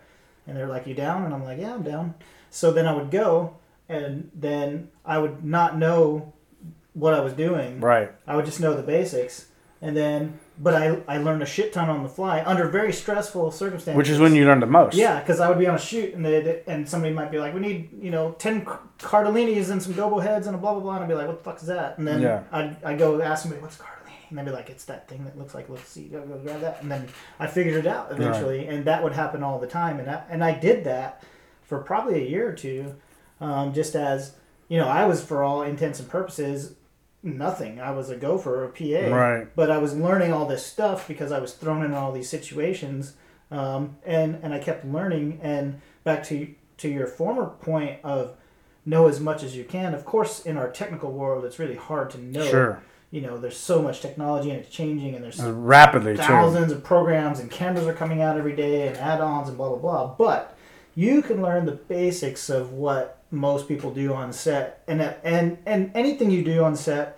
[0.48, 2.16] And they're like, "You down?" And I'm like, "Yeah, I'm down."
[2.50, 3.56] So then I would go,
[3.88, 6.34] and then I would not know
[6.94, 7.80] what I was doing.
[7.80, 8.12] Right.
[8.26, 9.48] I would just know the basics,
[9.82, 13.52] and then but I I learned a shit ton on the fly under very stressful
[13.52, 13.96] circumstances.
[13.98, 14.96] Which is when you learn the most.
[14.98, 17.54] Yeah, because I would be on a shoot and they and somebody might be like,
[17.54, 20.82] "We need you know ten c- Cardellinis and some gobo heads and a blah blah
[20.82, 22.42] blah," and I'd be like, "What the fuck is that?" And then Yeah.
[22.52, 23.97] I'd, I'd go ask somebody, "What's Cardellini?"
[24.30, 26.62] And they'd be like, "It's that thing that looks like let's see, go, go grab
[26.62, 27.08] that." And then
[27.40, 30.44] I figured it out eventually, and that would happen all the time, and I, and
[30.44, 31.24] I did that
[31.64, 32.96] for probably a year or two,
[33.42, 34.34] um, just as
[34.70, 36.76] you know, I was for all intents and purposes
[37.24, 37.80] nothing.
[37.80, 39.48] I was a gopher, a PA, Right.
[39.56, 43.14] but I was learning all this stuff because I was thrown in all these situations,
[43.52, 45.40] um, and and I kept learning.
[45.42, 48.36] And back to to your former point of
[48.86, 49.94] know as much as you can.
[49.94, 52.46] Of course, in our technical world, it's really hard to know.
[52.46, 52.82] Sure.
[53.10, 56.22] You know, there's so much technology and it's changing, and there's Uh, Rapidly too.
[56.24, 59.78] thousands of programs and cameras are coming out every day and add-ons and blah blah
[59.78, 60.08] blah.
[60.18, 60.54] But
[60.94, 65.58] you can learn the basics of what most people do on set, and that- and
[65.66, 67.18] and anything you do on set.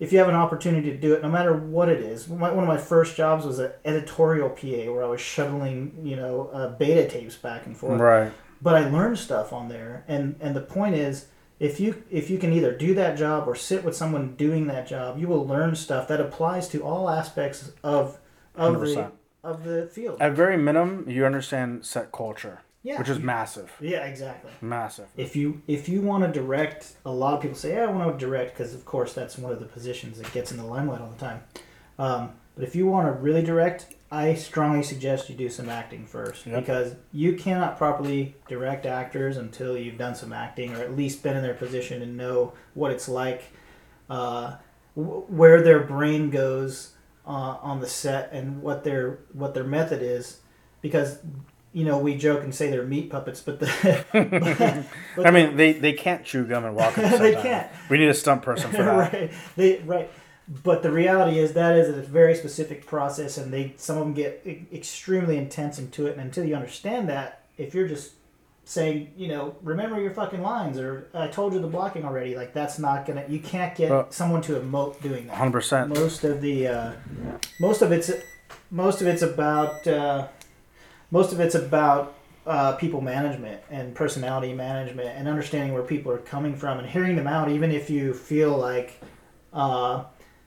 [0.00, 2.64] If you have an opportunity to do it, no matter what it is, my, one
[2.64, 6.68] of my first jobs was an editorial PA where I was shuttling, you know, uh,
[6.70, 8.32] beta tapes back and forth Right.
[8.60, 11.26] but I learned stuff on there, and and the point is,
[11.62, 14.86] if you if you can either do that job or sit with someone doing that
[14.86, 18.18] job, you will learn stuff that applies to all aspects of
[18.54, 19.10] of the 100%.
[19.44, 20.20] of the field.
[20.20, 22.98] At very minimum, you understand set culture, Yeah.
[22.98, 24.50] which is massive, Yeah, exactly.
[24.60, 25.06] massive.
[25.16, 28.18] If you if you want to direct, a lot of people say, "Yeah, I want
[28.18, 31.00] to direct," because of course that's one of the positions that gets in the limelight
[31.00, 31.40] all the time.
[31.98, 36.04] Um, but if you want to really direct, I strongly suggest you do some acting
[36.06, 36.60] first Yep.
[36.60, 41.36] because you cannot properly direct actors until you've done some acting or at least been
[41.36, 43.44] in their position and know what it's like,
[44.10, 44.56] uh,
[44.96, 46.92] w- where their brain goes
[47.26, 47.30] uh,
[47.62, 50.40] on the set and what their what their method is,
[50.80, 51.18] because.
[51.74, 54.04] You know, we joke and say they're meat puppets, but the
[55.16, 56.98] but I mean, they, they can't chew gum and walk.
[56.98, 57.66] At the same They can't.
[57.88, 59.12] We need a stunt person for that.
[59.14, 59.32] right.
[59.56, 60.10] They right.
[60.62, 64.12] But the reality is that is a very specific process, and they some of them
[64.12, 66.12] get extremely intense into it.
[66.12, 68.12] And until you understand that, if you're just
[68.64, 72.52] saying, you know, remember your fucking lines, or I told you the blocking already, like
[72.52, 73.24] that's not gonna.
[73.28, 75.36] You can't get Well- someone to emote doing that.
[75.36, 75.88] 100%.
[75.88, 76.92] Most of the, uh,
[77.58, 78.10] most of it's,
[78.70, 80.26] most of it's about, uh,
[81.10, 86.18] most of it's about uh, people management and personality management and understanding where people are
[86.18, 89.00] coming from and hearing them out, even if you feel like,
[89.52, 90.02] uh,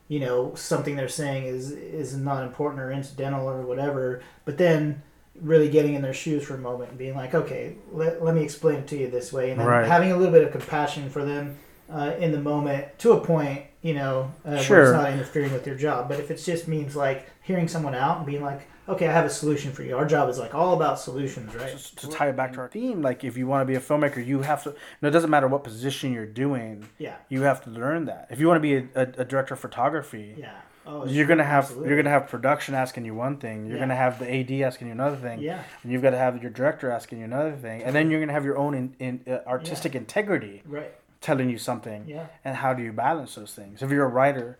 [0.08, 4.22] you know, something they're saying is is not important or incidental or whatever.
[4.44, 5.02] But then
[5.40, 8.42] really getting in their shoes for a moment and being like, okay, let, let me
[8.42, 9.86] explain it to you this way, and then Right.
[9.86, 11.56] having a little bit of compassion for them
[11.92, 14.82] uh, in the moment to a point, you know, uh, Sure.
[14.82, 16.08] it's not interfering with your job.
[16.08, 19.24] But if it just means like hearing someone out and being like, okay, I have
[19.24, 19.96] a solution for you.
[19.96, 21.70] Our job is like all about solutions, right?
[21.70, 23.80] Just to tie it back to our theme, like if you want to be a
[23.80, 24.74] filmmaker, you have to.
[25.00, 26.86] No, it doesn't matter what position you're doing.
[26.98, 28.26] Yeah, You have to learn that.
[28.30, 30.50] If you want to be a, a, a director of photography, yeah.
[30.88, 31.88] Oh, you're gonna have absolutely.
[31.88, 33.66] you're gonna have production asking you one thing.
[33.66, 33.82] You're Yeah.
[33.82, 35.40] gonna have the AD asking you another thing.
[35.40, 38.20] Yeah, And you've got to have your director asking you another thing, and then you're
[38.20, 40.92] gonna have your own in, in, uh, artistic integrity right.
[41.26, 42.04] Telling you something.
[42.06, 43.82] Yeah, And how do you balance those things?
[43.82, 44.58] If you're a writer,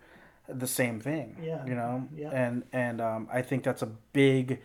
[0.49, 1.37] the same thing.
[1.41, 1.65] Yeah.
[1.65, 2.07] You know.
[2.15, 2.31] Yeah.
[2.31, 4.61] And and um, I think that's a big,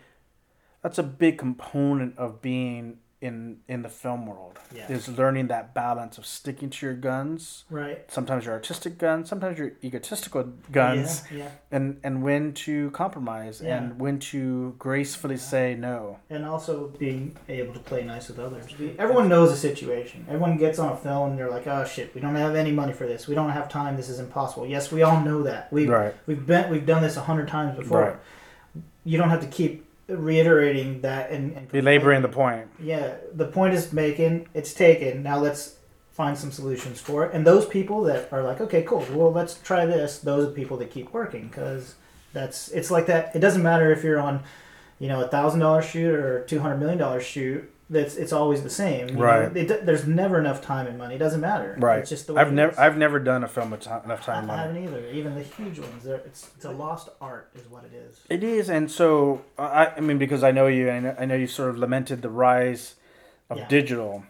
[0.81, 4.59] that's a big component of being in in the film world.
[4.75, 4.91] Yeah.
[4.91, 7.63] Is learning that balance of sticking to your guns.
[7.69, 7.99] right.
[8.11, 11.49] Sometimes your artistic guns, sometimes your egotistical guns, Yeah, yeah.
[11.71, 13.77] and and when to compromise Yeah.
[13.77, 16.17] and when to gracefully say no.
[16.29, 18.65] and also being able to play nice with others.
[18.99, 20.25] Everyone knows the situation.
[20.27, 22.93] Everyone gets on a film and they're like, "Oh shit, we don't have any money
[22.93, 23.27] for this.
[23.27, 23.95] We don't have time.
[23.95, 25.71] This is impossible." Yes, we all know that.
[25.71, 26.13] We Right.
[26.27, 28.01] we've been we've done this a hundred times before.
[28.01, 28.15] Right.
[29.05, 32.67] You don't have to keep reiterating that and, and Belaboring the point.
[32.79, 34.47] Yeah, the point is making.
[34.53, 35.23] It's taken.
[35.23, 35.77] Now let's
[36.11, 37.33] find some solutions for it.
[37.33, 39.05] And those people that are like, okay, cool.
[39.11, 40.19] Well, let's try this.
[40.19, 41.95] Those are people that keep working because
[42.33, 43.35] that's it's like that.
[43.35, 44.43] It doesn't matter if you're on,
[44.99, 47.69] you know, a thousand dollar shoot or two hundred million dollar shoot.
[47.93, 49.07] That's it's always the same.
[49.09, 49.21] you know?
[49.21, 49.55] Right.
[49.57, 51.15] It, there's never enough time and money.
[51.15, 51.75] It doesn't matter.
[51.79, 51.99] Right.
[51.99, 52.79] It's just the way I've never.
[52.79, 54.37] I've never done a film with ti- enough I time.
[54.39, 54.61] and money.
[54.81, 55.07] haven't either.
[55.11, 56.05] Even the huge ones.
[56.05, 58.19] It's it's a lost art, is what it is.
[58.29, 61.25] It is, and so I, I mean, because I know you, and I know, I
[61.25, 62.95] know you sort of lamented the rise
[63.49, 63.67] of Yeah.
[63.67, 64.23] digital,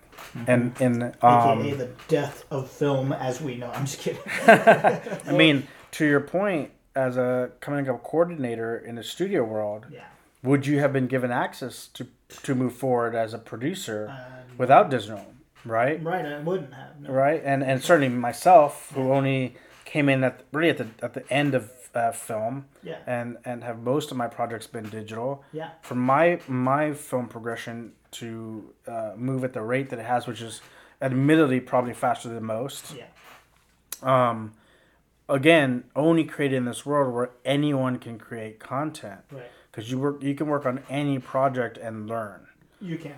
[0.48, 3.72] and and AKA um, the death of film as we know.
[3.72, 4.22] I'm just kidding.
[4.48, 10.06] I mean, to your point, as a coming up coordinator in the studio world, yeah.
[10.44, 12.08] would you have been given access to
[12.44, 15.26] to move forward as a producer Um, without digital,
[15.66, 16.04] right?
[16.04, 16.26] right.
[16.26, 17.00] I wouldn't have.
[17.00, 17.12] No.
[17.12, 21.24] Right, and and certainly myself, who only came in at really at the at the
[21.32, 22.98] end of uh, film, Yeah.
[23.06, 25.44] and and have most of my projects been digital.
[25.52, 25.70] Yeah.
[25.82, 30.42] for my my film progression to uh, move at the rate that it has, which
[30.42, 30.62] is
[31.02, 32.96] admittedly probably faster than most.
[32.96, 33.06] Yeah.
[34.02, 34.54] Um,
[35.30, 39.52] again, only created in this world where anyone can create content Right.
[39.74, 42.48] Because you work you can work on any project and learn.
[42.80, 43.16] You can.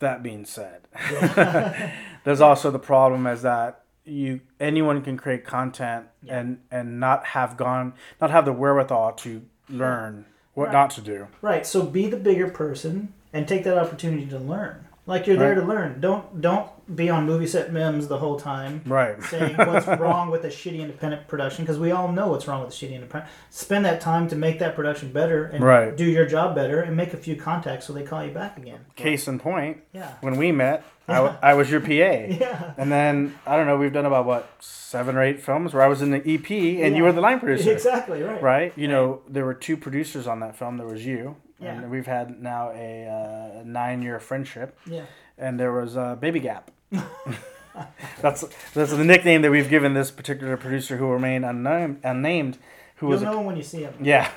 [0.00, 0.82] That being said,
[2.24, 6.40] there's also the problem as that you anyone can create content Yeah.
[6.40, 10.72] and and not have gone not have the wherewithal to learn what Right.
[10.72, 11.28] not to do.
[11.40, 11.64] Right.
[11.64, 14.86] So be the bigger person and take that opportunity to learn.
[15.06, 16.00] Like you're there to learn.
[16.00, 19.22] Don't don't be on movie set memes the whole time Right.
[19.24, 22.70] saying what's wrong with a shitty independent production because we all know what's wrong with
[22.70, 23.30] a shitty independent.
[23.50, 25.96] Spend that time to make that production better and Right.
[25.96, 28.80] do your job better and make a few contacts so they call you back again.
[28.96, 30.12] Case in point, Yeah.
[30.20, 31.88] when we met, I, w- I was your PA.
[31.90, 32.72] Yeah.
[32.76, 33.76] And then I don't know.
[33.76, 36.50] We've done about what seven or eight films where I was in the EP
[36.84, 38.42] and you were the line producer, Exactly right.
[38.42, 38.72] right?
[38.76, 40.76] You know, there were two producers on that film.
[40.78, 41.74] There was you, Yeah.
[41.80, 45.02] and we've had now a uh, nine-year friendship, Yeah.
[45.38, 46.70] and there was uh, Baby Gap.
[48.20, 52.00] that's that's the nickname that we've given this particular producer who remained unnamed.
[52.04, 52.58] unnamed
[52.96, 53.94] who You'll was a know when you see him.
[54.00, 54.30] yeah,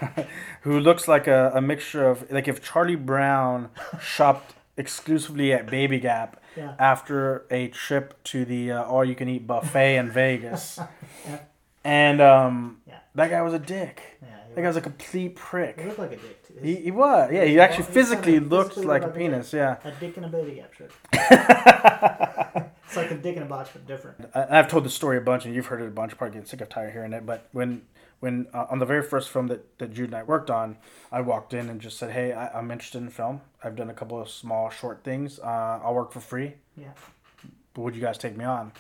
[0.62, 3.70] who looks like a, a mixture of like if Charlie Brown
[4.02, 6.74] shopped exclusively at Baby Gap Yeah.
[6.80, 10.80] after a trip to the uh, all you can eat buffet in Vegas.
[11.28, 11.40] Yeah.
[11.84, 13.00] And um, Yeah.
[13.14, 14.02] that guy was a dick.
[14.56, 14.62] Yeah.
[14.62, 15.80] That guy was a complete prick.
[15.80, 16.48] He looked like a dick.
[16.48, 16.54] Too.
[16.62, 17.32] He, he was.
[17.32, 19.54] Yeah, he actually physically looked physically like a like a penis.
[19.54, 19.78] Yeah.
[19.84, 20.92] a dick in a baby shirt.
[22.88, 24.30] It's like a dick in a box, but different.
[24.34, 26.12] I- I've told the story a bunch, and you've heard it a bunch.
[26.12, 27.26] You're probably getting sick of tired hearing it.
[27.26, 27.82] But when
[28.20, 30.78] when uh, on the very first film that, that Jude and I worked on,
[31.12, 33.42] I walked in and just said, "Hey, I, I'm interested in film.
[33.64, 35.40] I've done a couple of small short things.
[35.40, 36.54] Uh, I'll work for free.
[36.78, 36.92] Yeah.
[37.74, 38.72] But would you guys take me on?"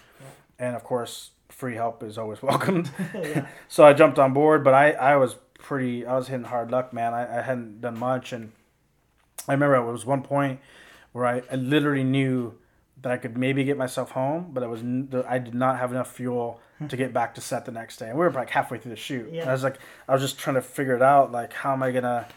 [0.60, 2.92] And of course, free help is always welcomed.
[3.16, 3.48] yeah.
[3.68, 6.94] so I jumped on board, but I, I was pretty I was hitting hard luck,
[6.94, 7.14] man.
[7.14, 8.52] I, I hadn't done much, and
[9.48, 10.60] I remember it was one point
[11.12, 12.56] where I, I literally knew
[13.02, 14.82] that I could maybe get myself home, but I was
[15.28, 16.88] I did not have enough fuel hmm.
[16.88, 18.98] to get back to set the next day, and we were like halfway through the
[18.98, 19.30] shoot.
[19.32, 19.42] Yeah.
[19.42, 21.84] And I was like, I was just trying to figure it out, like how am
[21.84, 22.28] I gonna,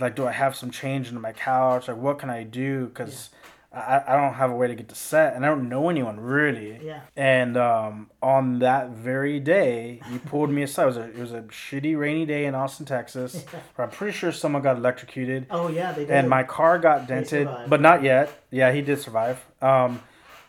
[0.00, 1.88] like, do I have some change in my couch?
[1.88, 2.86] Like, what can I do?
[2.86, 3.30] Because
[3.70, 6.18] I, I don't have a way to get to set, and I don't know anyone
[6.18, 6.80] really.
[6.82, 7.00] Yeah.
[7.16, 10.84] And um, on that very day, you pulled me aside.
[10.84, 13.44] It was a, it was a shitty rainy day in Austin, Texas.
[13.76, 16.10] Where I'm pretty sure someone got electrocuted, Oh yeah, they did.
[16.10, 18.42] and my car got dented, but not yet.
[18.50, 19.44] Yeah, he did survive.
[19.60, 20.00] Um,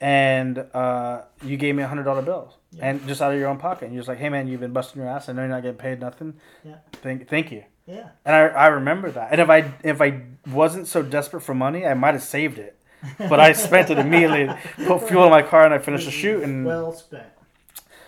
[0.02, 3.58] and uh, you gave me a hundred dollar bill, and just out of your own
[3.58, 3.86] pocket.
[3.86, 5.28] And you're just like, "Hey man, you've been busting your ass.
[5.28, 6.36] I know you're not getting paid nothing.
[6.64, 6.76] Yeah.
[6.94, 8.10] Thank, thank you." Yeah.
[8.24, 9.30] And I, I remember that.
[9.32, 12.78] And if I if I wasn't so desperate for money, I might have saved it.
[13.18, 14.50] But I spent it immediately.
[14.86, 16.44] Put fuel in my car, and I finished the shoot.
[16.44, 17.24] And well spent.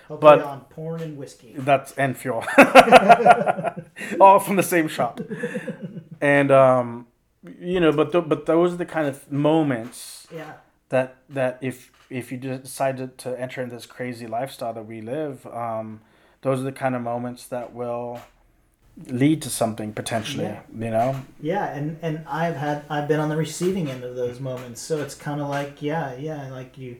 [0.07, 1.53] Hopefully But- on porn and whiskey.
[1.57, 2.43] That's and fuel,
[4.19, 5.21] all from the same shop.
[6.19, 7.07] And um,
[7.59, 10.53] you know, but th- but those are the kind of moments Yeah.
[10.89, 14.99] that that if if you decide to, to enter into this crazy lifestyle that we
[15.01, 16.01] live, um,
[16.41, 18.19] those are the kind of moments that will
[19.07, 20.45] lead to something potentially.
[20.45, 20.61] Yeah.
[20.77, 24.39] You know, Yeah, and and I've had I've been on the receiving end of those
[24.39, 26.97] moments, so it's kind of like yeah, yeah, like you,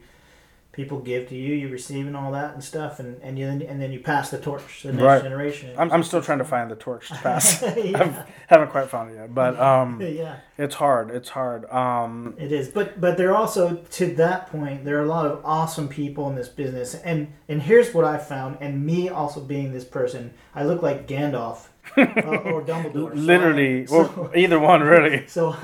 [0.74, 3.82] people give to you, you receive and all that and stuff, and and you and
[3.82, 5.22] then you pass the torch to the next Right.
[5.24, 5.74] generation.
[5.78, 7.62] I'm I'm still trying to find the torch to pass.
[7.78, 11.12] yeah, Haven't quite found it yet, but um, yeah, it's hard.
[11.12, 11.70] It's hard.
[11.72, 12.70] Um, it is.
[12.70, 16.30] But but there are also to that point, there are a lot of awesome people
[16.30, 20.34] in this business, and and here's what I found, and me also being this person,
[20.56, 21.68] I look like Gandalf
[21.98, 23.12] uh, or Dumbledore.
[23.14, 25.26] Literally, so- well, either one really.
[25.28, 25.56] So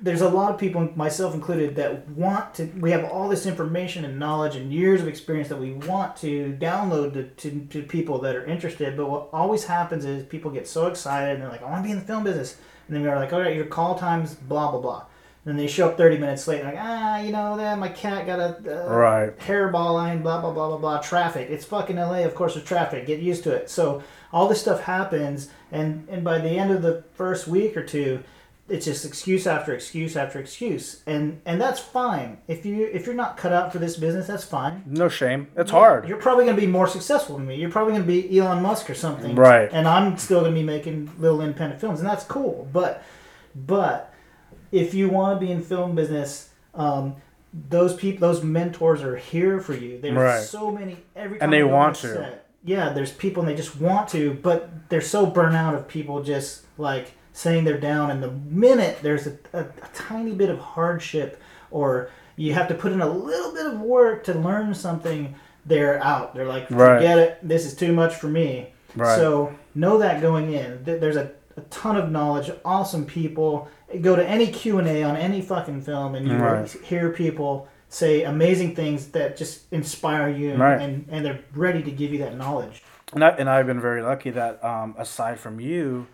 [0.00, 2.64] there's a lot of people, myself included, that want to.
[2.78, 6.56] We have all this information and knowledge and years of experience that we want to
[6.60, 8.96] download to, to, to people that are interested.
[8.96, 11.86] But what always happens is people get so excited and they're like, "I want to
[11.86, 12.56] be in the film business,"
[12.86, 15.04] and then we're like, "All right, your call time's blah blah blah."
[15.46, 17.88] And then they show up 30 minutes late, and like, ah, you know, that my
[17.90, 18.56] cat got a
[18.86, 19.38] uh, Right.
[19.40, 21.00] hairball line, blah blah blah blah blah.
[21.00, 21.48] Traffic.
[21.50, 22.24] It's fucking LA.
[22.24, 23.06] Of course, there's traffic.
[23.06, 23.68] Get used to it.
[23.70, 27.82] So all this stuff happens, and and by the end of the first week or
[27.82, 28.22] two,
[28.68, 32.38] it's just excuse after excuse after excuse, and and that's fine.
[32.48, 34.82] If you if you're not cut out for this business, that's fine.
[34.86, 35.48] No shame.
[35.56, 36.08] It's hard.
[36.08, 37.56] You're probably going to be more successful than me.
[37.56, 39.34] You're probably going to be Elon Musk or something.
[39.34, 39.68] Right.
[39.72, 42.68] And I'm still going to be making little independent films, and that's cool.
[42.72, 43.02] But,
[43.54, 44.14] but
[44.72, 47.16] if you want to be in film business, um,
[47.68, 50.00] those people, those mentors are here for you.
[50.00, 50.42] There's Right.
[50.42, 52.38] so many every And they you go on want to.
[52.64, 56.22] Yeah, there's people and they just want to, but they're so burnt out of people
[56.22, 58.10] just like saying they're down.
[58.10, 62.74] And the minute there's a, a, a tiny bit of hardship or you have to
[62.74, 65.34] put in a little bit of work to learn something,
[65.66, 66.34] they're out.
[66.34, 66.96] They're like, Right.
[66.98, 67.38] forget it.
[67.42, 68.72] This is too much for me.
[68.96, 69.16] Right.
[69.16, 70.82] So know that going in.
[70.84, 73.68] There's a, a ton of knowledge, awesome people.
[74.00, 76.68] Go to any Q and A on any fucking film, and you Right.
[76.84, 80.80] hear people say amazing things that just inspire you, and, Right.
[80.80, 82.82] and, and they're ready to give you that knowledge.
[83.12, 86.08] And, I, and I've been very lucky that um, aside from you,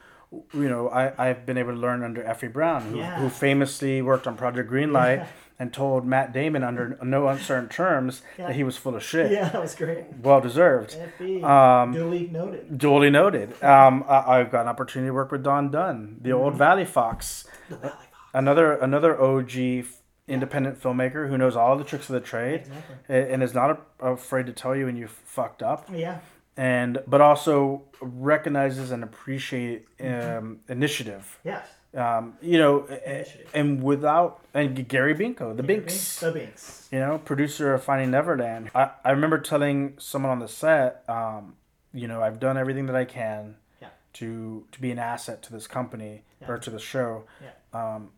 [0.52, 3.18] you know, I, I've been able to learn under Effie Brown, who, Yeah.
[3.18, 5.26] who famously worked on Project Greenlight Yeah.
[5.58, 8.48] and told Matt Damon under no uncertain terms Yeah.
[8.48, 9.32] that he was full of shit.
[9.32, 10.04] Yeah, that was great.
[10.22, 10.96] Well deserved.
[11.18, 12.76] FB, Um, duly noted.
[12.78, 13.50] Duly noted.
[13.62, 16.38] Um, I, I've got an opportunity to work with Don Dunn, the Mm-hmm.
[16.44, 18.06] old Valley Fox, The Valley Fox.
[18.34, 19.84] another another OG
[20.30, 22.96] independent filmmaker who knows all the tricks of the trade Exactly.
[23.32, 25.88] and is not afraid to tell you when you fucked up.
[25.92, 26.18] Yeah,
[26.56, 30.38] and but also recognizes and appreciate Mm-hmm.
[30.38, 31.38] um, initiative.
[31.44, 31.66] yes.
[31.92, 33.50] Um, you know, Initiative.
[33.52, 36.88] and without and Gary Binkow, the Binks, The Binks.
[36.92, 38.70] you know, producer of Finding Neverland.
[38.76, 41.54] I, I remember telling someone on the set, um,
[41.92, 43.88] you know, I've done everything that I can Yeah.
[44.14, 46.50] to to be an asset to this company Yeah.
[46.52, 47.24] or to the show.
[47.42, 47.54] Yeah.
[47.80, 48.10] Um,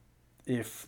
[0.47, 0.87] if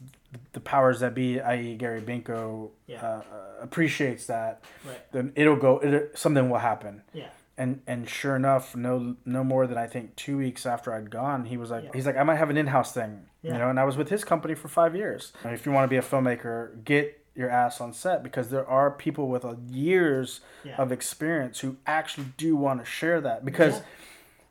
[0.53, 3.01] the powers that be, i.e., Gary Binkow, Yeah.
[3.07, 3.23] uh, uh,
[3.63, 5.01] appreciates that, Right.
[5.13, 5.79] then it'll go.
[5.79, 7.29] It, something will happen Yeah.
[7.57, 11.45] And and sure enough, no no more than I think two weeks after I'd gone,
[11.45, 11.91] he was like Yeah.
[11.95, 13.53] he's like I might have an in house thing, Yeah.
[13.53, 13.71] you know.
[13.71, 15.33] And I was with his company for five years.
[15.45, 18.91] If you want to be a filmmaker, get your ass on set because there are
[18.91, 20.41] people with uh, years
[20.79, 23.83] of experience who actually do want to share that because.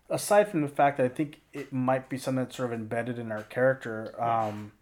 [0.10, 3.18] Aside from the fact that I think it might be something that's sort of embedded
[3.18, 4.74] in our character, um,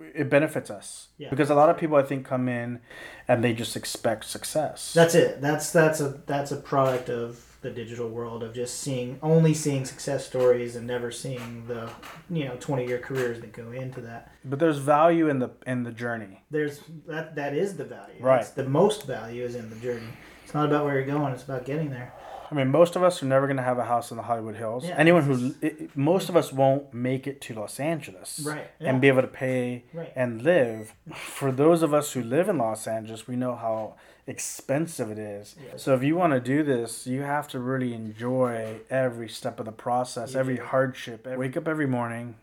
[0.00, 1.30] it benefits us Yeah.
[1.30, 2.80] because a lot of people I think come in
[3.26, 4.92] and they just expect success.
[4.94, 5.40] That's it.
[5.40, 9.84] That's that's a that's a product of the digital world of just seeing only seeing
[9.84, 11.90] success stories and never seeing the
[12.30, 14.30] you know twenty year careers that go into that.
[14.44, 16.44] but there's value in the in the journey.
[16.50, 18.20] There's that that is the value.
[18.20, 18.36] Right.
[18.42, 20.06] That's the most value is in the journey.
[20.44, 21.32] It's not about where you're going.
[21.34, 22.12] It's about getting there.
[22.50, 24.56] I mean, most of us are never going to have a house in the Hollywood
[24.56, 24.86] Hills.
[24.86, 24.94] Yeah.
[24.96, 28.88] Anyone who, it, most of us won't make it to Los Angeles, Right, yeah.
[28.90, 30.12] and be able to pay Right.
[30.16, 30.94] and live.
[31.14, 33.94] For those of us who live in Los Angeles, we know how
[34.26, 35.56] expensive it is.
[35.62, 35.82] Yes.
[35.82, 39.66] So if you want to do this, you have to really enjoy every step of
[39.66, 41.26] the process, You every hardship.
[41.26, 42.36] Wake up every morning,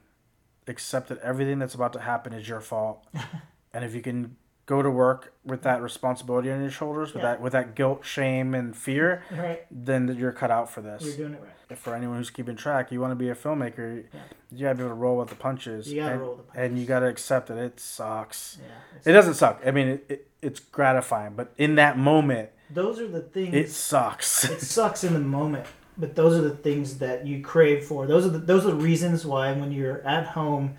[0.67, 3.03] accept that everything that's about to happen is your fault,
[3.73, 4.35] and if you can
[4.65, 7.31] go to work with that responsibility on your shoulders, with Yeah.
[7.33, 9.65] that with that guilt, shame, and fear, Right.
[9.69, 11.15] then you're cut out for You're this.
[11.15, 11.51] doing it right.
[11.69, 14.19] If for anyone who's keeping track, you want to be a filmmaker, Yeah.
[14.51, 15.91] you gotta be able to roll with the punches.
[15.91, 16.71] You gotta and, roll with the punches.
[16.71, 18.57] and you gotta accept that it sucks.
[18.61, 19.11] Yeah.
[19.11, 19.61] It doesn't suck.
[19.65, 23.53] I mean, it, it, it's gratifying, but in that moment, those are the things.
[23.53, 24.43] it sucks.
[24.49, 25.65] it sucks in the moment,
[25.97, 28.05] but those are the things that you crave for.
[28.07, 30.77] Those are the those are the reasons why when you're at home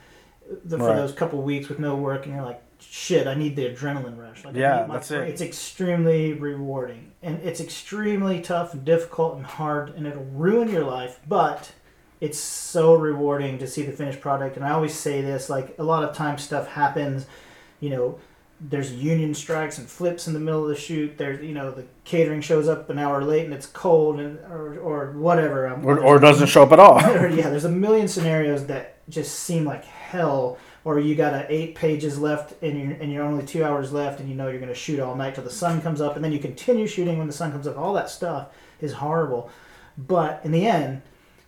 [0.64, 3.66] the, for those couple weeks with no work and you're like, shit, I need the
[3.70, 4.45] adrenaline rush.
[4.45, 5.33] Like, I Yeah, need my that's break." it.
[5.33, 10.85] It's extremely rewarding and it's extremely tough and difficult and hard and it'll ruin your
[10.85, 11.72] life, but
[12.20, 14.57] it's so rewarding to see the finished product.
[14.57, 17.27] And I always say this, like a lot of times stuff happens,
[17.81, 18.18] you know,
[18.59, 21.18] there's union strikes and flips in the middle of the shoot.
[21.18, 24.79] There's, you know, the catering shows up an hour late and it's cold and or,
[24.79, 25.68] or whatever.
[25.85, 26.99] Or, or doesn't show up at all.
[27.05, 30.57] or, yeah, there's a million scenarios that just seem like hell.
[30.87, 34.20] Or you got a eight pages left and you're, and you're only two hours left
[34.20, 36.24] and you know you're going to shoot all night till the sun comes up and
[36.24, 37.76] then you continue shooting when the sun comes up.
[37.76, 38.47] All that stuff
[38.80, 39.51] is horrible.
[39.99, 41.03] But in the end,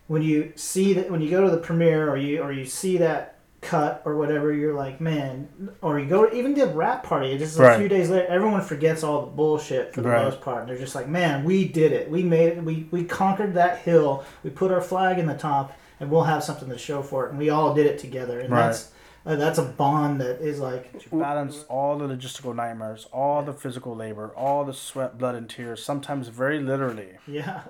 [0.07, 2.97] when you see that, when you go to the premiere or you or you see
[2.97, 5.47] that cut or whatever, you're like, man.
[5.81, 7.37] Or you go to, even the wrap party.
[7.37, 10.23] Just a few days later, everyone forgets all the bullshit for the Right.
[10.25, 10.61] most part.
[10.61, 12.09] And they're just like, man, we did it.
[12.11, 12.63] We made it.
[12.63, 14.25] We we conquered that hill.
[14.43, 15.71] We put our flag in the top,
[16.01, 17.29] and we'll have something to show for it.
[17.29, 18.39] And we all did it together.
[18.41, 18.65] And Right.
[18.67, 18.91] that's
[19.25, 23.53] uh, that's a bond that is like To balance all the logistical nightmares, all the
[23.53, 27.63] physical labor, all the sweat, blood, and tears, sometimes very literally, yeah,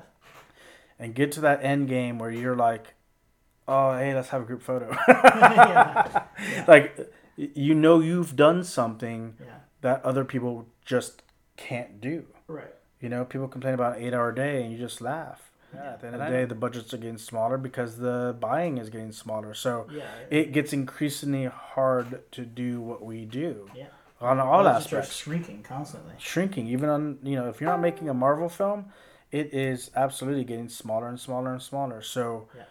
[0.97, 2.93] and get to that end game where you're like,
[3.67, 4.95] oh, hey, let's have a group photo.
[5.07, 6.23] yeah,
[6.67, 6.97] like,
[7.37, 11.21] you know, you've done something yeah, that other people just
[11.57, 12.25] can't do.
[12.47, 12.73] right.
[12.99, 15.48] You know, people complain about an eight hour day and you just laugh.
[15.73, 18.77] Yeah, at the end of the day, the budgets are getting smaller because the buying
[18.77, 19.53] is getting smaller.
[19.53, 23.85] So Yeah, it gets increasingly hard to do what we do yeah.
[24.19, 25.15] on all Budgets aspects.
[25.15, 26.15] shrinking constantly.
[26.17, 28.85] Shrinking, even on, you know, if you're not making a Marvel film,
[29.31, 32.01] it is absolutely getting smaller and smaller and smaller.
[32.01, 32.63] So, Yeah.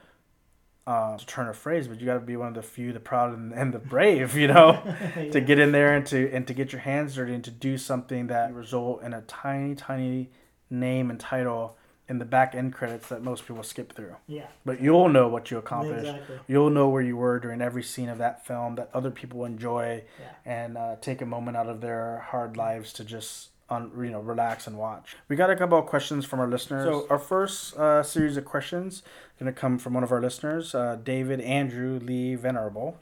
[1.13, 2.99] um, to turn a phrase, but you got to be one of the few, the
[3.01, 4.83] proud, and, and the brave, you know,
[5.33, 7.77] to get in there and to and to get your hands dirty and to do
[7.79, 10.31] something that result in a tiny, tiny
[10.71, 11.77] name and title
[12.09, 14.17] in the back end credits that most people skip through.
[14.27, 16.09] Yeah, But you'll know what you accomplished.
[16.09, 16.39] exactly.
[16.47, 20.05] You'll know where you were during every scene of that film that other people enjoy,
[20.19, 20.27] Yeah.
[20.47, 24.21] and uh, take a moment out of their hard lives to just un, you know
[24.21, 25.17] relax and watch.
[25.29, 26.85] We got a couple of questions from our listeners.
[26.87, 29.03] So our first uh, series of questions
[29.39, 32.99] going to come from one of our listeners, uh, David Andrew Lee Venerable.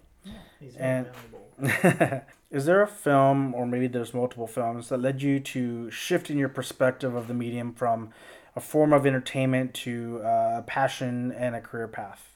[0.61, 2.23] He's And- valuable.
[2.51, 6.49] Is there a film, or maybe there's multiple films, that led you to shifting your
[6.49, 8.11] perspective of the medium from
[8.57, 12.33] a form of entertainment to uh, a passion and a career path?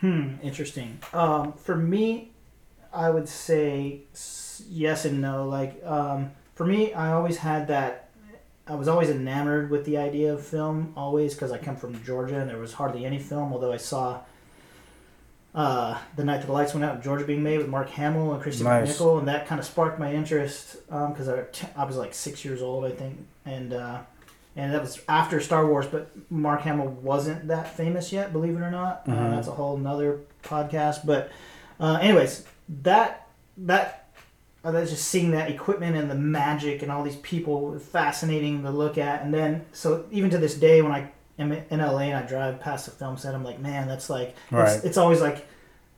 [0.00, 0.98] Hmm, interesting.
[1.12, 2.30] Um, for me,
[2.92, 4.00] I would say
[4.68, 5.48] yes and no.
[5.48, 8.08] Like, um, for me, I always had that.
[8.68, 12.40] I was always enamored with the idea of film, always, because I come from Georgia
[12.40, 14.20] and there was hardly any film, although I saw
[15.54, 18.32] uh, The Night That the Lights Went Out in Georgia being made with Mark Hamill
[18.32, 18.98] and Christian Nice.
[18.98, 22.44] McNichol, and that kind of sparked my interest because I, t- I was like six
[22.44, 23.24] years old, I think.
[23.44, 24.00] And, uh,
[24.56, 28.60] and that was after Star Wars, but Mark Hamill wasn't that famous yet, believe it
[28.60, 29.02] or not.
[29.06, 29.30] Uh, Mhm.
[29.32, 31.04] that's a whole nother podcast.
[31.04, 31.30] But,
[31.78, 32.44] uh, anyways,
[32.82, 33.26] that
[33.58, 34.02] that
[34.64, 38.70] uh, that's just seeing that equipment and the magic and all these people fascinating to
[38.70, 39.22] look at.
[39.22, 42.58] And then, so even to this day, when I am in LA and I drive
[42.58, 44.74] past the film set, I'm like, man, that's like, Right.
[44.74, 45.46] it's, it's always like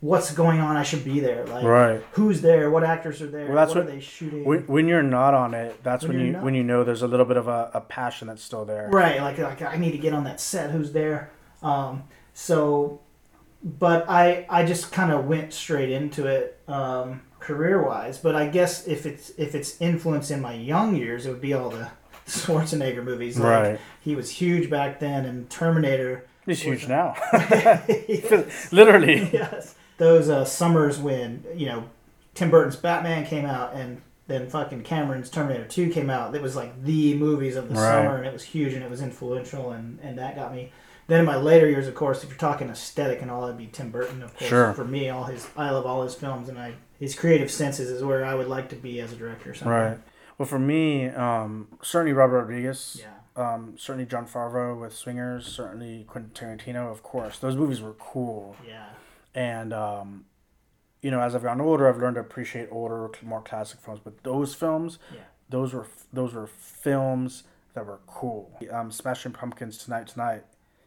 [0.00, 0.76] what's going on.
[0.76, 1.44] I should be there.
[1.46, 2.02] Like Right.
[2.12, 2.70] who's there?
[2.70, 3.46] What actors are there?
[3.46, 4.44] Well, that's what, what- are they shooting?
[4.44, 6.42] When, when you're not on it, that's When when, you're not.
[6.44, 8.88] when you know there's a little bit of a, a passion that's still there.
[8.92, 10.70] Right, like like I need to get on that set.
[10.70, 11.30] Who's there?
[11.62, 13.00] Um, so,
[13.64, 18.18] but I I just kind of went straight into it um, career wise.
[18.18, 21.54] But I guess if it's if it's influence in my young years, it would be
[21.54, 21.88] all the
[22.28, 23.36] Schwarzenegger movies.
[23.38, 23.80] Like, Right.
[24.00, 26.26] He was huge back then, and Terminator.
[26.46, 27.14] He's huge now.
[28.72, 29.28] Literally.
[29.32, 29.74] yes.
[29.98, 31.84] Those uh, summers when you know
[32.34, 36.34] Tim Burton's Batman came out and then fucking Cameron's Terminator 2 came out.
[36.34, 37.80] It was like the movies of the Right.
[38.04, 40.70] summer and it was huge and it was influential and, and that got me.
[41.06, 43.66] Then in my later years, of course, if you're talking aesthetic and all, that'd be
[43.66, 44.50] Tim Burton, of course.
[44.50, 44.74] Sure.
[44.74, 48.04] For me, all his I love all his films and I his creative senses is
[48.04, 49.54] where I would like to be as a director.
[49.54, 49.74] Someday.
[49.74, 49.98] Right.
[50.36, 53.00] Well, for me, um, certainly Robert Rodriguez.
[53.00, 53.14] Yeah.
[53.54, 55.46] Um, certainly Jon Favreau with Swingers.
[55.46, 57.38] Certainly Quentin Tarantino, of course.
[57.38, 58.56] Those movies were cool.
[58.66, 58.84] Yeah.
[59.38, 60.24] And um,
[61.00, 64.00] you know, as I've gotten older, I've learned to appreciate older, more classic films.
[64.02, 65.20] But those films, Yeah.
[65.48, 68.50] those were those were films that were cool.
[68.72, 70.44] Um, Smashing Pumpkins Tonight Tonight.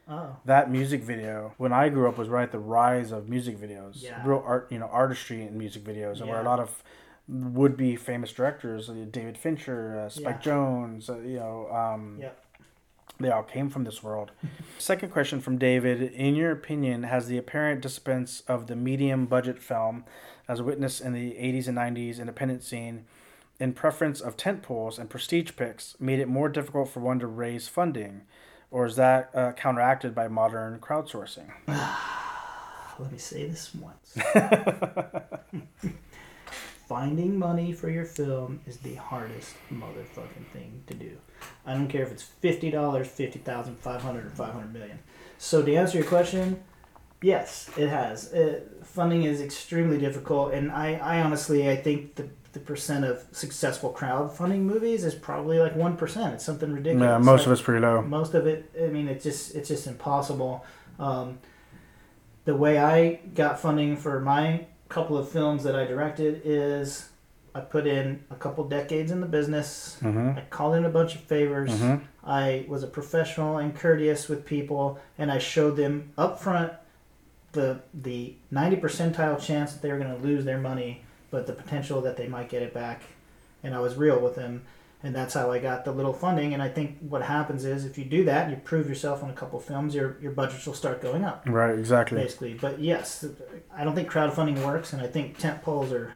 [0.10, 0.36] Oh.
[0.44, 4.04] That music video, when I grew up, was right at the rise of music videos.
[4.04, 4.22] Yeah.
[4.28, 6.84] Real art, you know, artistry in music videos, and where a lot of
[7.30, 10.52] would-be famous directors, David Fincher, uh, Spike Yeah.
[10.52, 12.38] Jonze, uh, you know, um, Yep.
[13.22, 14.32] They all came from this world.
[14.78, 20.06] Second question from David: In your opinion, has the apparent disappearance of the medium-budget film,
[20.48, 23.06] as witnessed in the '80s and '90s independent scene,
[23.60, 27.68] in preference of tentpoles and prestige picks, made it more difficult for one to raise
[27.68, 28.22] funding,
[28.72, 31.52] or is that uh, counteracted by modern crowdsourcing?
[33.00, 34.18] Let me say this once.
[36.96, 41.12] Finding money for your film is the hardest motherfucking thing to do.
[41.66, 45.00] I don't care if it's fifty dollars, fifty thousand, five hundred, or five hundred million.
[45.38, 46.62] So to answer your question,
[47.22, 48.34] yes, it has.
[48.34, 53.24] Uh, funding is extremely difficult, and I, I honestly, I think the the percent of
[53.32, 56.34] successful crowdfunding movies is probably like one percent.
[56.34, 57.08] It's something ridiculous.
[57.08, 58.02] Yeah, most Like, of it's pretty low.
[58.02, 60.66] most of it i mean it's just it's just impossible
[61.00, 61.40] um,
[62.44, 67.10] the way i got funding for my couple of films that i directed is
[67.56, 70.38] i put in a couple decades in the business Mm-hmm.
[70.38, 72.04] i called in a bunch of favors Mm-hmm.
[72.26, 76.74] i was a professional and courteous with people and i showed them up front
[77.54, 81.54] the the 90 percentile chance that they were going to lose their money but the
[81.54, 83.02] potential that they might get it back
[83.64, 84.62] and i was real with them
[85.04, 86.54] and that's how I got the little funding.
[86.54, 89.30] And I think what happens is if you do that, and you prove yourself on
[89.30, 92.18] a couple films, your your budgets will start going up, Right, exactly.
[92.22, 92.54] basically.
[92.54, 93.26] But yes,
[93.76, 96.14] I don't think crowdfunding works, and I think tent poles are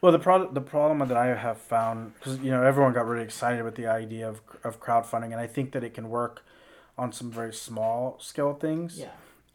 [0.00, 3.24] Well, the pro- the problem that I have found because you know everyone got really
[3.24, 6.44] excited with the idea of of crowdfunding, and I think that it can work
[6.96, 8.98] on some very small scale things.
[8.98, 9.10] yeah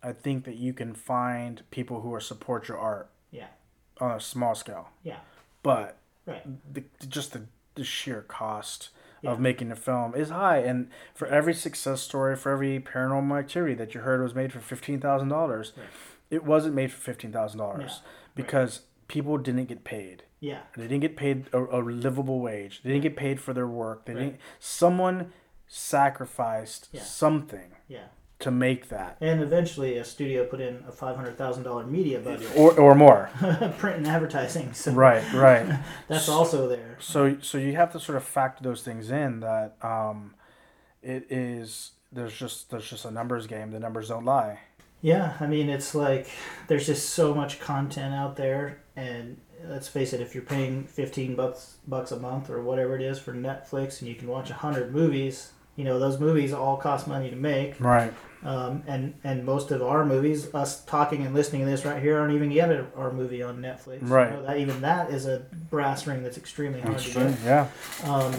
[0.05, 3.47] I think that you can find people who will support your art yeah
[4.01, 5.19] on a small scale, yeah
[5.61, 7.41] but right the, just the,
[7.75, 8.89] the sheer cost
[9.21, 9.31] Yeah.
[9.31, 13.73] of making a film is high, and for every success story, for every paranormal activity
[13.75, 15.73] that you heard was made for fifteen thousand dollars,
[16.29, 18.01] it wasn't made for fifteen thousand dollars
[18.35, 20.23] because people didn't get paid.
[20.39, 22.81] yeah They didn't get paid a, a livable wage.
[22.83, 24.05] They didn't get paid for their work.
[24.05, 24.19] They Right.
[24.23, 24.39] didn't.
[24.59, 25.31] Someone
[25.67, 27.01] sacrificed Yeah.
[27.01, 28.07] something yeah.
[28.43, 32.19] To make that, And eventually, a studio put in a five hundred thousand dollar media
[32.19, 33.29] budget, or or more.
[33.77, 34.73] print and advertising.
[34.73, 35.79] So right, right.
[36.07, 36.97] that's also there.
[36.99, 39.39] So so you have to sort of factor those things in.
[39.41, 40.35] That um,
[41.01, 43.71] it is there's just there's just a numbers game.
[43.71, 44.59] The numbers don't lie.
[45.01, 46.27] Yeah, I mean, it's like
[46.67, 51.35] there's just so much content out there, and let's face it, if you're paying 15
[51.35, 54.93] bucks bucks a month or whatever it is for Netflix, and you can watch 100
[54.93, 58.13] movies, you know, those movies all cost money to make, Right.
[58.45, 62.19] Um, and and most of our movies, us talking and listening to this right here,
[62.19, 64.01] aren't even yet a- our movie on Netflix.
[64.01, 64.31] You Right.
[64.31, 67.23] know, that, even that is a brass ring that's extremely hard That's to true.
[67.29, 67.39] get.
[67.45, 67.67] Yeah.
[68.05, 68.33] Um,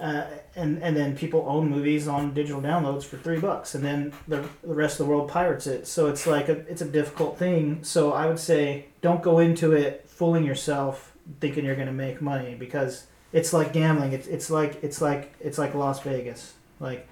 [0.00, 0.24] uh,
[0.56, 4.44] and and then people own movies on digital downloads for three bucks, and then the,
[4.62, 5.86] the rest of the world pirates it.
[5.86, 7.84] So it's like a, it's a difficult thing.
[7.84, 12.20] So I would say don't go into it fooling yourself, thinking you're going to make
[12.20, 14.12] money because it's like gambling.
[14.12, 16.54] It's it's like it's like it's like Las Vegas.
[16.80, 17.06] Like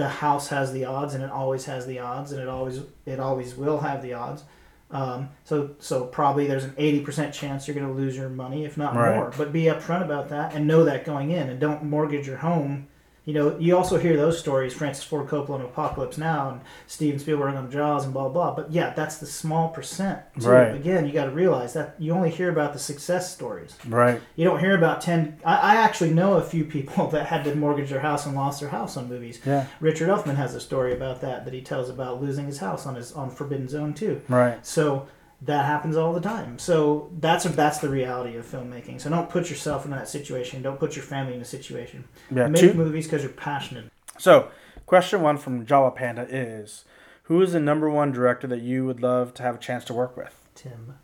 [0.00, 3.20] the house has the odds, and it always has the odds, and it always it
[3.20, 4.44] always will have the odds.
[4.90, 8.64] Um, so so probably there's an eighty percent chance you're going to lose your money,
[8.64, 9.14] if not Right.
[9.14, 9.30] more.
[9.36, 12.86] But be upfront about that and know that going in, and don't mortgage your home.
[13.24, 17.20] You know, you also hear those stories, Francis Ford Coppola on Apocalypse Now, and Steven
[17.20, 18.54] Spielberg on Jaws, and blah blah.
[18.54, 20.20] But yeah, that's the small percent.
[20.38, 20.48] Too.
[20.48, 20.74] Right.
[20.74, 23.76] Again, you got to realize that you only hear about the success stories.
[23.86, 24.20] Right.
[24.36, 25.38] You don't hear about ten.
[25.44, 28.60] I, I actually know a few people that had to mortgage their house and lost
[28.60, 29.40] their house on movies.
[29.44, 29.66] Yeah.
[29.80, 32.94] Richard Elfman has a story about that that he tells about losing his house on
[32.94, 34.22] his on Forbidden Zone too.
[34.28, 34.64] Right.
[34.64, 35.06] So
[35.42, 36.58] that happens all the time.
[36.58, 39.00] So that's that's the reality of filmmaking.
[39.00, 40.62] So don't put yourself in that situation.
[40.62, 42.04] Don't put your family in a situation.
[42.30, 42.48] Yeah.
[42.48, 43.90] Make Two, movies because you're passionate.
[44.18, 44.50] so,
[44.86, 46.84] question one from Java Panda is
[47.24, 49.94] Who is the number one director that you would love to have a chance to
[49.94, 50.34] work with?
[50.54, 50.96] Tim Burton.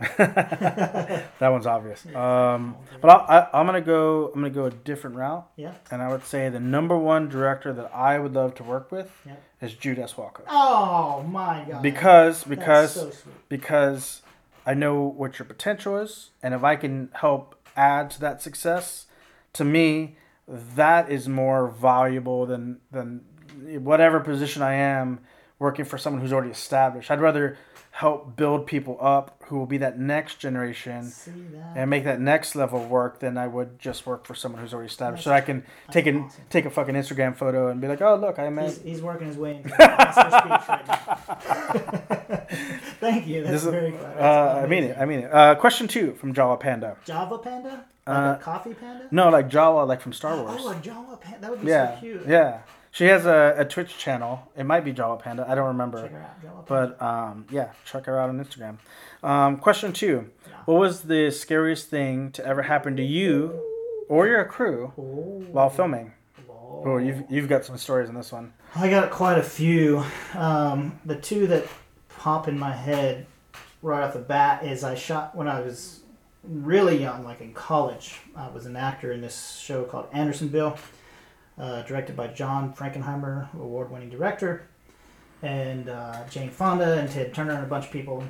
[0.18, 2.04] That one's obvious.
[2.14, 4.26] Um, but I'll, I, I'm gonna go.
[4.28, 5.72] I'm gonna go a different route, Yeah.
[5.90, 9.10] and I would say the number one director that I would love to work with
[9.26, 9.34] Yeah.
[9.60, 10.14] is Jude S.
[10.14, 10.42] Walko.
[10.48, 11.82] Oh my god.
[11.82, 13.12] Because because so
[13.48, 14.22] because
[14.66, 19.06] I know what your potential is, and if I can help add to that success,
[19.54, 20.16] to me,
[20.48, 23.24] that is more valuable than than
[23.82, 25.20] whatever position I am
[25.58, 27.10] working for someone who's already established.
[27.10, 27.56] I'd rather
[27.98, 31.12] help build people up who will be that next generation
[31.52, 31.72] that?
[31.76, 34.88] and make that next level work than I would just work for someone who's already
[34.88, 35.22] established.
[35.22, 36.42] So I can take an awesome.
[36.50, 38.64] take a fucking Instagram photo and be like, oh look, I met.
[38.70, 42.46] He's, he's working his way into speech right now.
[43.00, 43.42] Thank you.
[43.44, 43.94] That's This very.
[43.96, 44.96] Uh, I mean it.
[44.98, 45.32] I mean it.
[45.32, 46.96] Uh, question two from Java Panda.
[47.04, 47.84] Java Panda?
[48.06, 49.06] Like Uh, a coffee panda?
[49.10, 50.56] No, like Jawa, like from Star Wars.
[50.60, 51.40] Oh, a Java Panda.
[51.40, 52.26] That would be yeah, so cute.
[52.26, 52.58] yeah.
[52.94, 54.48] She has a, a Twitch channel.
[54.56, 55.44] It might be Jawa Panda.
[55.48, 56.02] I don't remember.
[56.02, 56.66] Check her out.
[56.68, 58.78] But um, yeah, check her out on Instagram.
[59.28, 60.30] Um, question two:
[60.66, 63.60] What was the scariest thing to ever happen to you
[64.08, 66.12] or your crew Oh, while filming?
[66.48, 68.52] Oh, you've you've got some stories on this one.
[68.76, 70.04] I got quite a few.
[70.34, 71.66] Um, the two that
[72.08, 73.26] pop in my head
[73.82, 76.00] right off the bat is I shot when I was
[76.44, 78.20] really young, like in college.
[78.36, 80.78] I was an actor in this show called Andersonville,
[81.58, 84.66] uh, directed by John Frankenheimer, award-winning director,
[85.42, 88.24] and uh, Jane Fonda and Ted Turner and a bunch of people.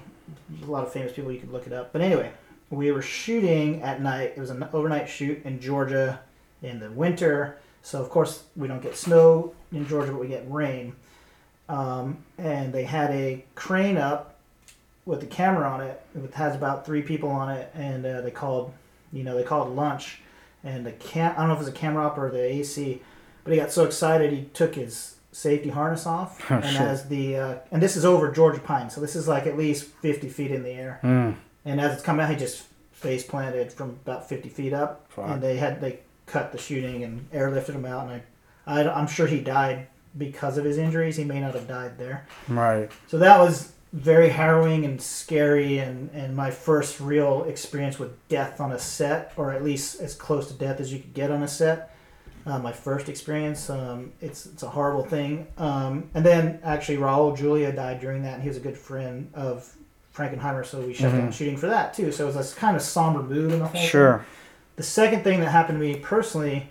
[0.63, 1.31] A lot of famous people.
[1.31, 1.93] You could look it up.
[1.93, 2.33] But anyway,
[2.71, 4.33] we were shooting at night.
[4.37, 6.21] It was an overnight shoot in Georgia
[6.63, 7.59] in the winter.
[7.83, 10.95] So of course we don't get snow in Georgia, but we get rain.
[11.69, 14.39] Um, and they had a crane up
[15.07, 16.03] with the camera on it.
[16.15, 18.73] It has about three people on it, and uh, they called,
[19.13, 20.21] you know, they called lunch.
[20.63, 23.03] And the cam I don't know if it was a camera op or the AC,
[23.45, 26.41] but he got so excited he took his safety harness off.
[26.51, 26.81] Oh, and shit.
[26.81, 29.85] as the uh, and this is over Georgia Pine, so this is like at least
[29.85, 31.01] fifty feet in the air.
[31.03, 31.37] Mm.
[31.65, 35.07] And as it's coming out, he just face planted from about 50 feet up.
[35.11, 35.29] Fuck.
[35.29, 38.11] And they had they cut the shooting and airlifted him out.
[38.11, 38.23] And
[38.67, 41.17] I, I, I'm sure he died because of his injuries.
[41.17, 42.27] He may not have died there.
[42.49, 42.91] Right.
[43.09, 48.61] So that was very harrowing and scary, and, and my first real experience with death
[48.61, 51.43] on a set, or at least as close to death as you could get on
[51.43, 51.94] a set.
[52.47, 53.71] Uh, my first experience.
[53.71, 55.47] Um, it's it's a horrible thing.
[55.57, 59.31] Um, and then actually Raul Julia died during that, and he was a good friend
[59.35, 59.75] of
[60.15, 62.13] Frankenheimer, so we shut down shooting for that too.
[62.13, 63.73] So it was this kind of somber mood in the whole.
[63.73, 63.89] thing.
[63.89, 64.27] Sure.
[64.77, 66.69] The second thing that happened to me personally,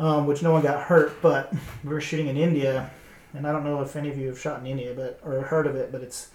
[0.00, 1.52] um, which no one got hurt, but
[1.84, 2.90] we were shooting in India,
[3.32, 5.66] and I don't know if any of you have shot in India, but or heard
[5.68, 6.30] of it, but it's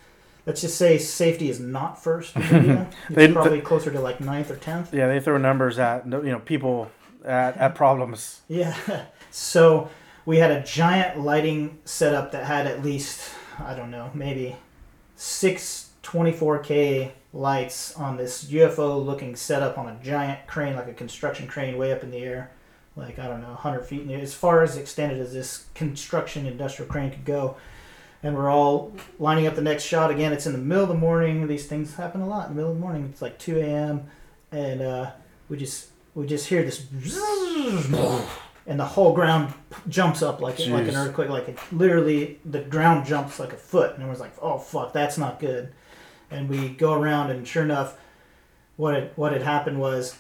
[0.46, 2.90] let's just say safety is not first in India.
[3.08, 4.94] It's They- probably closer to like ninth or tenth.
[4.94, 6.90] Yeah, they throw numbers at you know people
[7.26, 8.42] at, at problems.
[8.48, 8.76] Yeah.
[9.34, 9.90] So
[10.26, 14.58] we had a giant lighting setup that had at least I don't know maybe
[15.16, 21.48] six 24k lights on this UFO looking setup on a giant crane like a construction
[21.48, 22.52] crane way up in the air
[22.98, 25.68] like I don't know 100 feet in the air as far as extended as this
[25.76, 27.56] construction industrial crane could go.
[28.24, 30.12] And we're all lining up the next shot.
[30.12, 31.48] Again it's in the middle of the morning.
[31.48, 33.08] These things happen a lot in the middle of the morning.
[33.10, 34.10] It's like 2 a.m
[34.52, 35.12] and uh,
[35.48, 36.86] we just we just hear this
[38.68, 39.54] and the whole ground
[39.88, 40.96] jumps up like like an Jeez.
[41.08, 44.94] earthquake like it literally the ground jumps like a foot and everyone's like oh fuck
[44.94, 45.74] that's not good
[46.30, 47.98] and we go around and sure enough
[48.78, 50.18] what had, what had happened was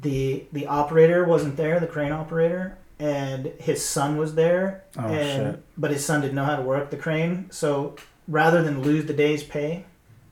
[0.00, 5.54] the the operator wasn't there the crane operator and his son was there Oh, and
[5.54, 5.64] shit.
[5.76, 7.96] but his son didn't know how to work the crane so
[8.28, 9.84] rather than lose the day's pay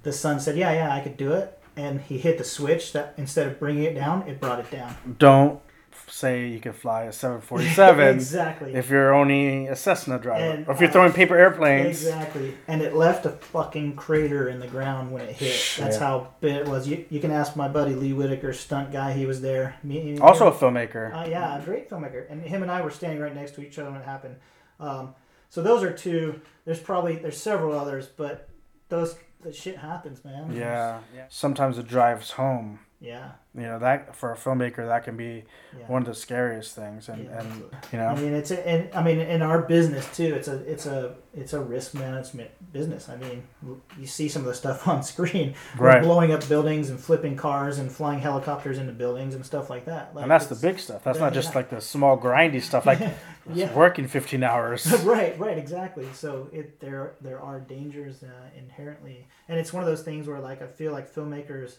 [0.02, 3.14] the son said yeah yeah i could do it and he hit the switch that
[3.16, 5.60] instead of bringing it down it brought it down Don't
[6.08, 10.74] say you can fly a 747 exactly if you're only a Cessna driver, And, or
[10.74, 12.02] if you're uh, throwing paper airplanes.
[12.02, 12.54] Exactly.
[12.68, 15.76] And it left a fucking crater in the ground when it hit.
[15.78, 16.86] That's how big it was.
[16.86, 19.12] You, you can ask my buddy Lee Whitaker, stunt guy.
[19.12, 19.76] He was there.
[19.82, 21.14] Me, Also a filmmaker.
[21.14, 22.30] Uh, yeah, a great filmmaker.
[22.30, 24.36] And him and I were standing right next to each other when it happened.
[24.78, 25.14] Um,
[25.48, 26.40] so those are two.
[26.64, 28.48] There's probably there's several others, but
[28.88, 30.52] those the shit happens, man.
[30.52, 31.00] yeah.
[31.28, 32.78] Sometimes the drives home.
[33.00, 33.32] Yeah.
[33.54, 35.44] You know that for a filmmaker that can be
[35.78, 35.86] Yeah.
[35.86, 37.54] one of the scariest things and Yeah, and
[37.92, 40.86] you I mean, it's a, and I mean, in our business too, it's a, it's
[40.86, 43.08] a, it's a risk management business.
[43.08, 43.42] I mean,
[43.98, 46.02] you see some of the stuff on screen, right.
[46.02, 50.14] blowing up buildings and flipping cars and flying helicopters into buildings and stuff like that.
[50.14, 51.04] Like, and that's the big stuff.
[51.04, 53.00] That's yeah, not just like the small grindy stuff like
[53.74, 54.86] working 15 hours.
[55.04, 56.06] Right, right, exactly.
[56.14, 60.40] So it there there are dangers uh, inherently, and it's one of those things where
[60.40, 61.76] like I feel like filmmakers,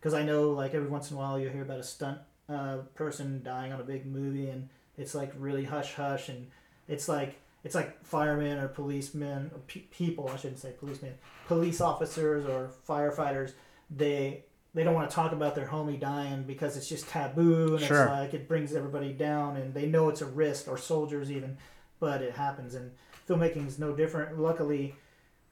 [0.00, 2.78] because I know like every once in a while you hear about a stunt uh,
[2.94, 6.48] person dying on a big movie, and it's like really hush hush, and
[6.88, 11.14] it's like it's like firemen or policemen or pe- people I shouldn't say policemen,
[11.46, 13.52] police officers or firefighters.
[13.90, 17.84] They they don't want to talk about their homie dying because it's just taboo and
[17.84, 18.02] Sure.
[18.04, 21.56] it's like it brings everybody down and they know it's a risk or soldiers even
[21.98, 22.92] but it happens and
[23.28, 24.94] filmmaking is no different luckily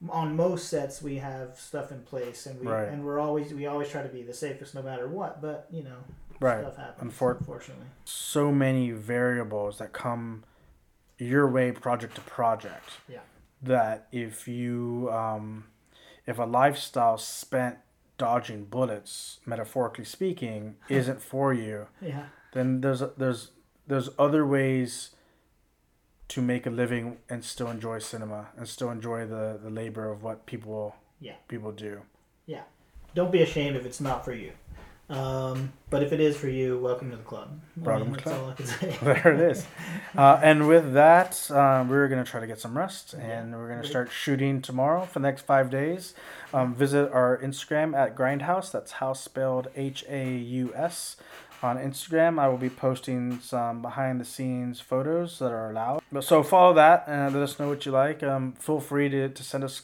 [0.09, 2.89] on most sets we have stuff in place and we Right.
[2.89, 5.83] and we're always we always try to be the safest no matter what but you
[5.83, 5.97] know
[6.41, 10.45] right stuff happens Unfor- unfortunately so many variables that come
[11.19, 13.21] your way project to project Yeah.
[13.63, 15.65] that if you um,
[16.27, 17.79] if a lifestyle spent
[18.19, 23.51] dodging bullets metaphorically speaking isn't for you yeah then there's there's
[23.89, 25.11] there's other ways
[26.29, 30.23] to make a living and still enjoy cinema and still enjoy the, the labor of
[30.23, 31.35] what people Yeah.
[31.49, 32.03] people do.
[32.47, 32.63] Yeah,
[33.15, 34.53] don't be ashamed if it's not for you.
[35.11, 37.59] Um, but if it is for you welcome to the club.
[37.79, 38.99] Welcome to that's the all I can say.
[39.03, 39.67] There it is.
[40.15, 43.69] Uh, and with that um, we're going to try to get some rest and we're
[43.71, 46.13] going to start shooting tomorrow for the next five days.
[46.53, 48.71] Um, visit our instagram at grindhouse.
[48.71, 51.17] That's house spelled h-a-u-s
[51.63, 56.01] on instagram i will be posting some behind the scenes photos that are allowed.
[56.11, 58.23] But so follow that and let us know what you like.
[58.23, 59.83] Um, feel free to, to send us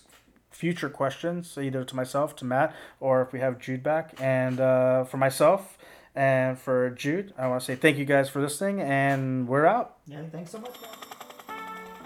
[0.51, 4.15] future questions either to myself to matt or if we have jude back.
[4.21, 5.77] And uh, for myself
[6.15, 9.97] and for Jude, I want to say thank you guys for listening, and we're out.
[10.07, 10.77] yeah thanks so much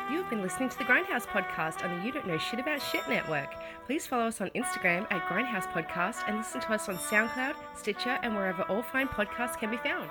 [0.09, 0.15] guys.
[0.15, 3.09] You've been listening to the Grindhouse Podcast on the You Don't Know Shit About Shit
[3.09, 3.49] Network.
[3.87, 8.19] Please follow us on Instagram at Grindhouse Podcast and listen to us on SoundCloud, Stitcher,
[8.23, 10.11] and wherever all fine podcasts can be found.